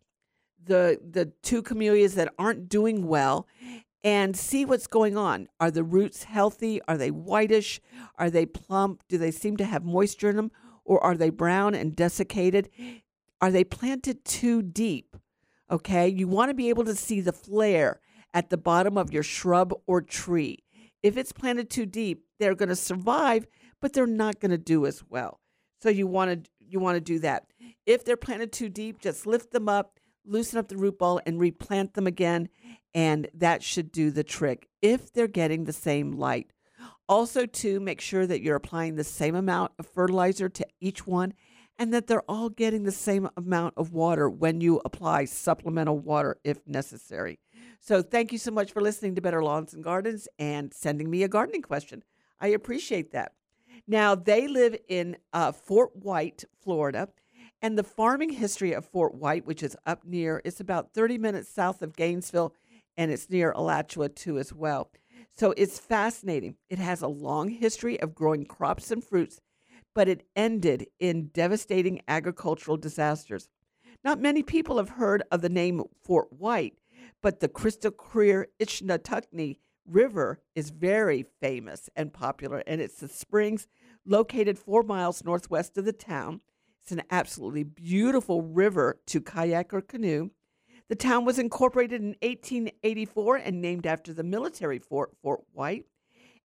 [0.63, 3.47] the the two camellias that aren't doing well
[4.03, 5.47] and see what's going on.
[5.59, 6.81] Are the roots healthy?
[6.87, 7.81] Are they whitish?
[8.15, 9.03] Are they plump?
[9.09, 10.51] Do they seem to have moisture in them?
[10.85, 12.69] Or are they brown and desiccated?
[13.41, 15.17] Are they planted too deep?
[15.69, 17.99] Okay, you want to be able to see the flare
[18.33, 20.63] at the bottom of your shrub or tree.
[21.03, 23.47] If it's planted too deep, they're going to survive,
[23.81, 25.39] but they're not going to do as well.
[25.81, 27.47] So you want to you want to do that.
[27.85, 31.39] If they're planted too deep, just lift them up, loosen up the root ball and
[31.39, 32.49] replant them again,
[32.93, 36.51] and that should do the trick if they're getting the same light.
[37.07, 41.33] Also, to make sure that you're applying the same amount of fertilizer to each one
[41.79, 46.37] and that they're all getting the same amount of water when you apply supplemental water
[46.43, 47.39] if necessary.
[47.79, 51.23] So, thank you so much for listening to Better Lawns and Gardens and sending me
[51.23, 52.03] a gardening question.
[52.39, 53.33] I appreciate that.
[53.87, 57.09] Now, they live in uh, Fort White, Florida,
[57.61, 61.49] and the farming history of Fort White, which is up near, it's about 30 minutes
[61.49, 62.53] south of Gainesville,
[62.95, 64.91] and it's near Alachua too as well.
[65.33, 66.55] So it's fascinating.
[66.69, 69.39] It has a long history of growing crops and fruits,
[69.97, 73.49] but it ended in devastating agricultural disasters.
[74.03, 76.75] Not many people have heard of the name Fort White,
[77.23, 83.67] but the crystal clear Ichetucknee River is very famous and popular, and it's the springs
[84.05, 86.41] located four miles northwest of the town.
[86.83, 90.29] It's an absolutely beautiful river to kayak or canoe.
[90.89, 95.85] The town was incorporated in 1884 and named after the military fort, Fort White,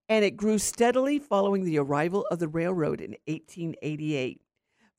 [0.09, 4.41] and it grew steadily following the arrival of the railroad in 1888.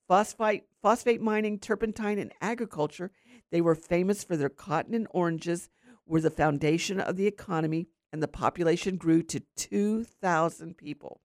[0.09, 3.11] Phosphate, phosphate mining, turpentine, and agriculture,
[3.51, 5.69] they were famous for their cotton and oranges,
[6.07, 11.21] were the foundation of the economy, and the population grew to 2,000 people.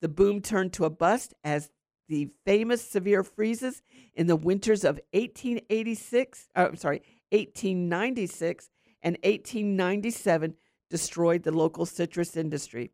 [0.00, 1.70] The boom turned to a bust as
[2.08, 3.82] the famous severe freezes
[4.14, 8.70] in the winters of 1886, uh, I'm sorry, 1896
[9.02, 10.54] and 1897
[10.90, 12.90] destroyed the local citrus industry.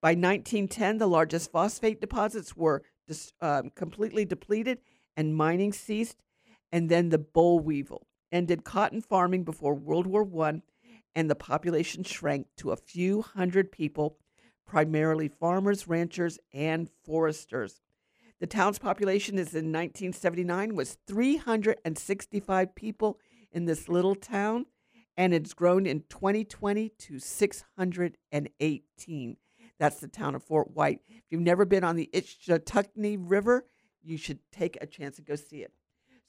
[0.00, 4.78] By 1910, the largest phosphate deposits were dis, um, completely depleted
[5.16, 6.22] and mining ceased.
[6.72, 10.62] And then the boll weevil ended cotton farming before World War I,
[11.14, 14.18] and the population shrank to a few hundred people,
[14.66, 17.80] primarily farmers, ranchers, and foresters.
[18.38, 23.18] The town's population is in 1979 was 365 people
[23.50, 24.66] in this little town,
[25.16, 29.36] and it's grown in 2020 to 618.
[29.78, 31.00] That's the town of Fort White.
[31.08, 33.66] If you've never been on the Ichetucknee River,
[34.02, 35.72] you should take a chance to go see it.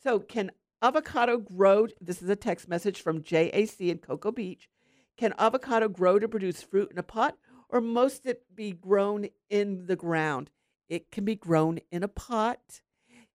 [0.01, 1.87] So, can avocado grow?
[2.01, 4.69] This is a text message from JAC in Cocoa Beach.
[5.17, 7.37] Can avocado grow to produce fruit in a pot,
[7.69, 10.51] or must it be grown in the ground?
[10.89, 12.81] It can be grown in a pot.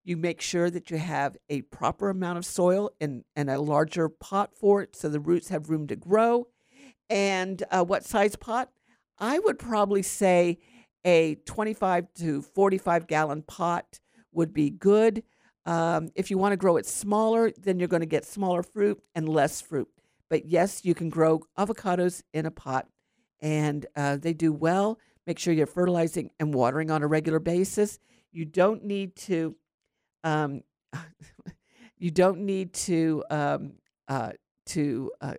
[0.04, 4.08] You make sure that you have a proper amount of soil and, and a larger
[4.08, 6.48] pot for it so the roots have room to grow.
[7.08, 8.70] And uh, what size pot?
[9.18, 10.58] I would probably say
[11.04, 14.00] a 25 to 45 gallon pot
[14.32, 15.22] would be good.
[15.64, 19.00] Um, if you want to grow it smaller, then you're going to get smaller fruit
[19.14, 19.88] and less fruit.
[20.28, 22.88] But yes, you can grow avocados in a pot
[23.40, 24.98] and uh, they do well.
[25.26, 27.98] Make sure you're fertilizing and watering on a regular basis.
[28.32, 29.56] You don't need to.
[30.24, 30.62] Um,
[31.98, 33.72] you don't need to um,
[34.08, 34.32] uh,
[34.66, 35.34] to uh,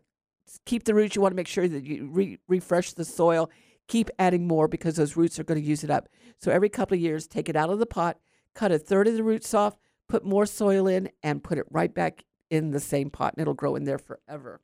[0.65, 1.15] keep the roots.
[1.15, 3.49] You want to make sure that you re- refresh the soil.
[3.87, 6.07] Keep adding more because those roots are going to use it up.
[6.39, 8.17] So every couple of years, take it out of the pot,
[8.55, 9.75] cut a third of the roots off,
[10.07, 13.53] put more soil in, and put it right back in the same pot, and it'll
[13.53, 14.61] grow in there forever.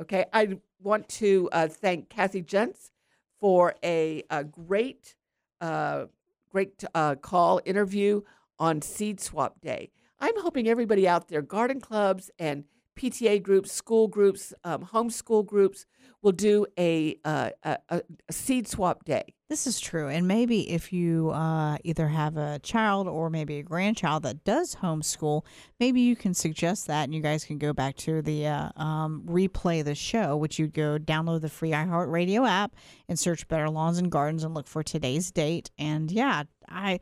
[0.00, 2.90] Okay, I want to uh, thank Kathy Jentz
[3.38, 5.14] for a, a great,
[5.60, 6.06] uh,
[6.50, 8.22] great uh, call interview
[8.58, 9.90] on Seed Swap Day.
[10.20, 12.64] I'm hoping everybody out there, garden clubs and
[12.98, 15.86] PTA groups, school groups, um, homeschool groups,
[16.20, 18.02] will do a, uh, a, a,
[18.32, 19.22] seed swap day.
[19.48, 20.08] This is true.
[20.08, 24.74] And maybe if you uh, either have a child or maybe a grandchild that does
[24.74, 25.44] homeschool,
[25.78, 29.22] maybe you can suggest that and you guys can go back to the uh, um,
[29.26, 32.74] replay the show, which you'd go download the free iHeartRadio app
[33.08, 35.70] and search Better Lawns and Gardens and look for today's date.
[35.78, 36.98] And yeah, I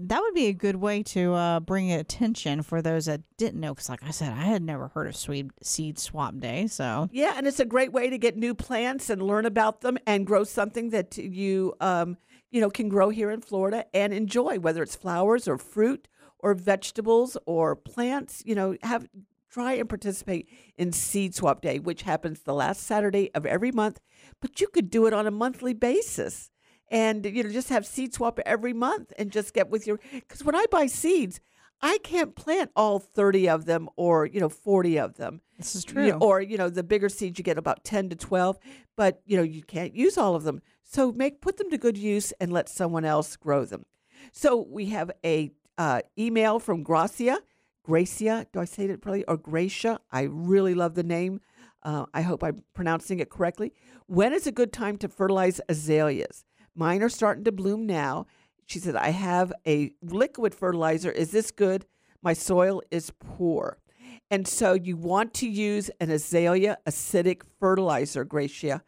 [0.00, 3.74] that would be a good way to uh, bring attention for those that didn't know.
[3.74, 6.66] Because, like I said, I had never heard of seed swap day.
[6.66, 9.98] So yeah, and it's a great way to get new plants and learn about them
[10.06, 12.16] and grow something that you um,
[12.50, 16.08] you know can grow here in Florida and enjoy, whether it's flowers or fruit
[16.38, 18.42] or vegetables or plants.
[18.46, 19.06] You know, have
[19.50, 24.00] try and participate in Seed Swap Day, which happens the last Saturday of every month.
[24.40, 26.50] But you could do it on a monthly basis
[26.90, 30.44] and you know just have seed swap every month and just get with your because
[30.44, 31.40] when I buy seeds,
[31.80, 35.42] I can't plant all 30 of them or, you know, 40 of them.
[35.58, 36.06] This is true.
[36.06, 38.58] You know, or, you know, the bigger seeds you get about 10 to 12,
[38.96, 40.62] but, you know, you can't use all of them.
[40.82, 43.84] So make put them to good use and let someone else grow them.
[44.32, 47.38] So we have a uh, email from Gracia,
[47.84, 49.24] Gracia, do I say it properly?
[49.24, 50.00] Or Gracia.
[50.10, 51.40] I really love the name
[51.82, 53.74] Uh, I hope I'm pronouncing it correctly.
[54.06, 56.46] When is a good time to fertilize azaleas?
[56.74, 58.26] Mine are starting to bloom now.
[58.66, 61.10] She said, I have a liquid fertilizer.
[61.10, 61.86] Is this good?
[62.22, 63.78] My soil is poor.
[64.30, 68.82] And so you want to use an azalea acidic fertilizer, Gracia,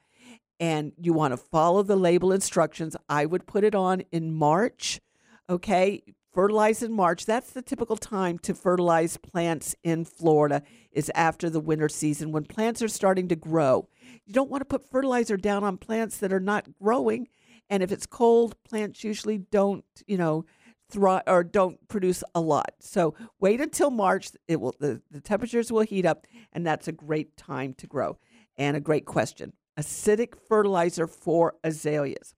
[0.58, 2.96] and you want to follow the label instructions.
[3.08, 5.00] I would put it on in March.
[5.48, 7.26] Okay, fertilize in March.
[7.26, 12.44] That's the typical time to fertilize plants in Florida is after the winter season when
[12.44, 13.88] plants are starting to grow.
[14.24, 17.28] You don't want to put fertilizer down on plants that are not growing.
[17.68, 20.44] And if it's cold, plants usually don't, you know,
[20.88, 22.74] thrive or don't produce a lot.
[22.80, 24.30] So wait until March.
[24.46, 28.18] It will the, the temperatures will heat up, and that's a great time to grow.
[28.58, 29.52] And a great question.
[29.78, 32.34] Acidic fertilizer for azaleas.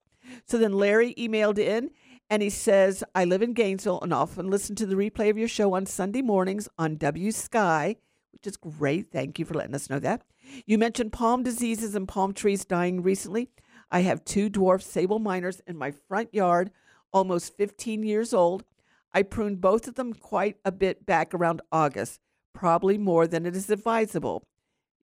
[0.46, 1.90] So then Larry emailed in
[2.28, 5.48] and he says, I live in Gainesville and often listen to the replay of your
[5.48, 7.96] show on Sunday mornings on W Sky,
[8.32, 9.12] which is great.
[9.12, 10.22] Thank you for letting us know that.
[10.66, 13.50] You mentioned palm diseases and palm trees dying recently.
[13.90, 16.70] I have two dwarf Sabal minors in my front yard
[17.12, 18.64] almost 15 years old.
[19.12, 22.20] I pruned both of them quite a bit back around August,
[22.52, 24.44] probably more than it is advisable.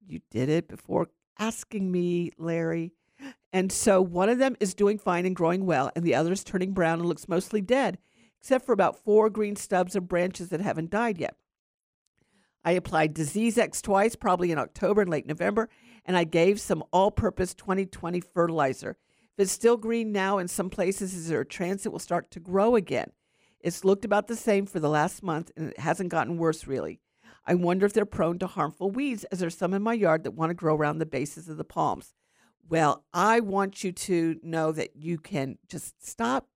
[0.08, 1.10] You did it before
[1.40, 2.94] asking me, Larry.
[3.52, 6.44] And so one of them is doing fine and growing well, and the other is
[6.44, 7.98] turning brown and looks mostly dead,
[8.40, 11.36] except for about four green stubs of branches that haven't died yet.
[12.66, 15.70] I applied DiseaseEx twice, probably in October and late November,
[16.04, 18.98] and I gave some all purpose 2020 fertilizer.
[19.38, 22.32] If it's still green now in some places, is there a chance it will start
[22.32, 23.12] to grow again?
[23.60, 27.02] It's looked about the same for the last month and it hasn't gotten worse really.
[27.46, 30.32] I wonder if they're prone to harmful weeds, as there's some in my yard that
[30.32, 32.16] want to grow around the bases of the palms.
[32.68, 36.48] Well, I want you to know that you can just stop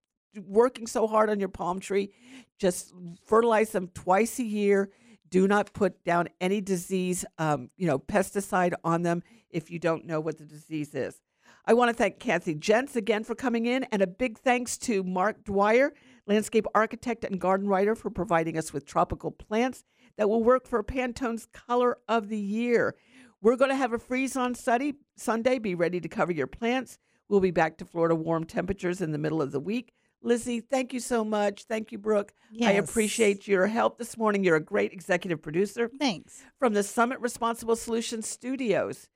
[0.47, 2.11] working so hard on your palm tree.
[2.57, 2.93] Just
[3.25, 4.89] fertilize them twice a year.
[5.29, 10.05] Do not put down any disease, um, you know, pesticide on them if you don't
[10.05, 11.21] know what the disease is.
[11.65, 15.03] I want to thank Kathy Jentz again for coming in, and a big thanks to
[15.03, 15.93] Mark Dwyer,
[16.25, 19.83] landscape architect and garden writer, for providing us with tropical plants
[20.17, 22.95] that will work for Pantone's color of the year.
[23.41, 25.59] We're going to have a freeze on Sunday.
[25.59, 26.97] Be ready to cover your plants.
[27.29, 29.93] We'll be back to Florida warm temperatures in the middle of the week.
[30.21, 31.63] Lizzie, thank you so much.
[31.63, 32.33] Thank you, Brooke.
[32.51, 32.69] Yes.
[32.69, 34.43] I appreciate your help this morning.
[34.43, 35.89] You're a great executive producer.
[35.99, 36.43] Thanks.
[36.57, 39.07] From the Summit Responsible Solutions Studios.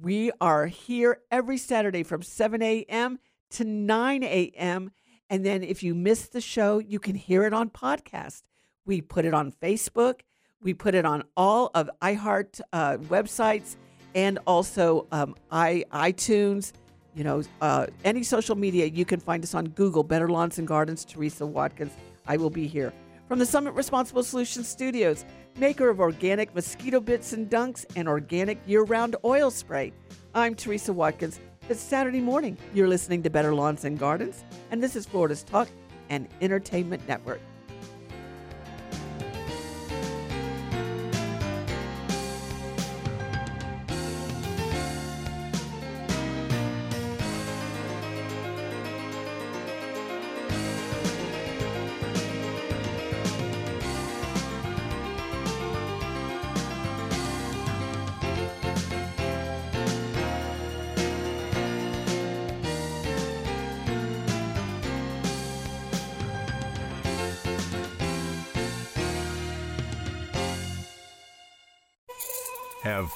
[0.00, 3.18] We are here every Saturday from 7 a.m.
[3.50, 4.90] to 9 a.m.
[5.28, 8.42] And then if you miss the show, you can hear it on podcast.
[8.86, 10.20] We put it on Facebook.
[10.62, 13.76] We put it on all of iHeart uh, websites
[14.14, 16.72] and also um, i iTunes.
[17.14, 20.66] You know, uh, any social media, you can find us on Google, Better Lawns and
[20.66, 21.92] Gardens, Teresa Watkins.
[22.26, 22.92] I will be here.
[23.28, 25.24] From the Summit Responsible Solutions Studios,
[25.56, 29.92] maker of organic mosquito bits and dunks and organic year round oil spray.
[30.34, 31.38] I'm Teresa Watkins.
[31.68, 32.56] It's Saturday morning.
[32.74, 35.68] You're listening to Better Lawns and Gardens, and this is Florida's Talk
[36.08, 37.40] and Entertainment Network.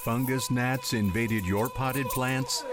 [0.06, 2.64] Fungus gnats invaded your potted plants?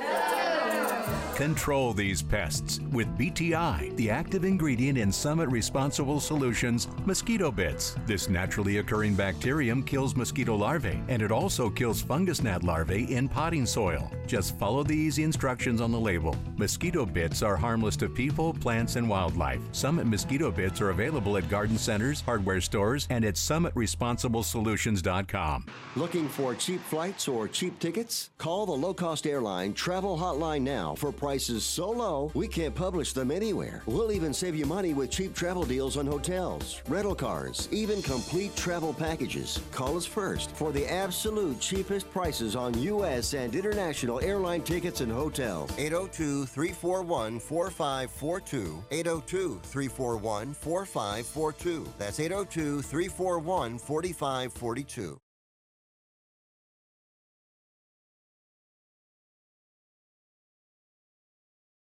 [1.34, 7.96] Control these pests with BTI, the active ingredient in Summit Responsible Solutions mosquito bits.
[8.06, 13.28] This naturally occurring bacterium kills mosquito larvae and it also kills fungus gnat larvae in
[13.28, 14.12] potting soil.
[14.34, 16.36] Just follow the easy instructions on the label.
[16.58, 19.62] Mosquito bits are harmless to people, plants, and wildlife.
[19.74, 25.66] Summit mosquito bits are available at garden centers, hardware stores, and at summitresponsiblesolutions.com.
[25.96, 28.32] Looking for cheap flights or cheap tickets?
[28.40, 33.14] Call the low cost airline travel hotline now for prices so low we can't publish
[33.14, 33.84] them anywhere.
[33.86, 38.56] We'll even save you money with cheap travel deals on hotels, rental cars, even complete
[38.56, 39.60] travel packages.
[39.72, 43.36] Call us first for the absolute cheapest prices on U.S.
[43.36, 45.72] and international airline tickets and hotels.
[45.78, 48.84] 802 341 4542.
[48.92, 51.88] 802 341 4542.
[51.98, 55.23] That's 802 341 4542.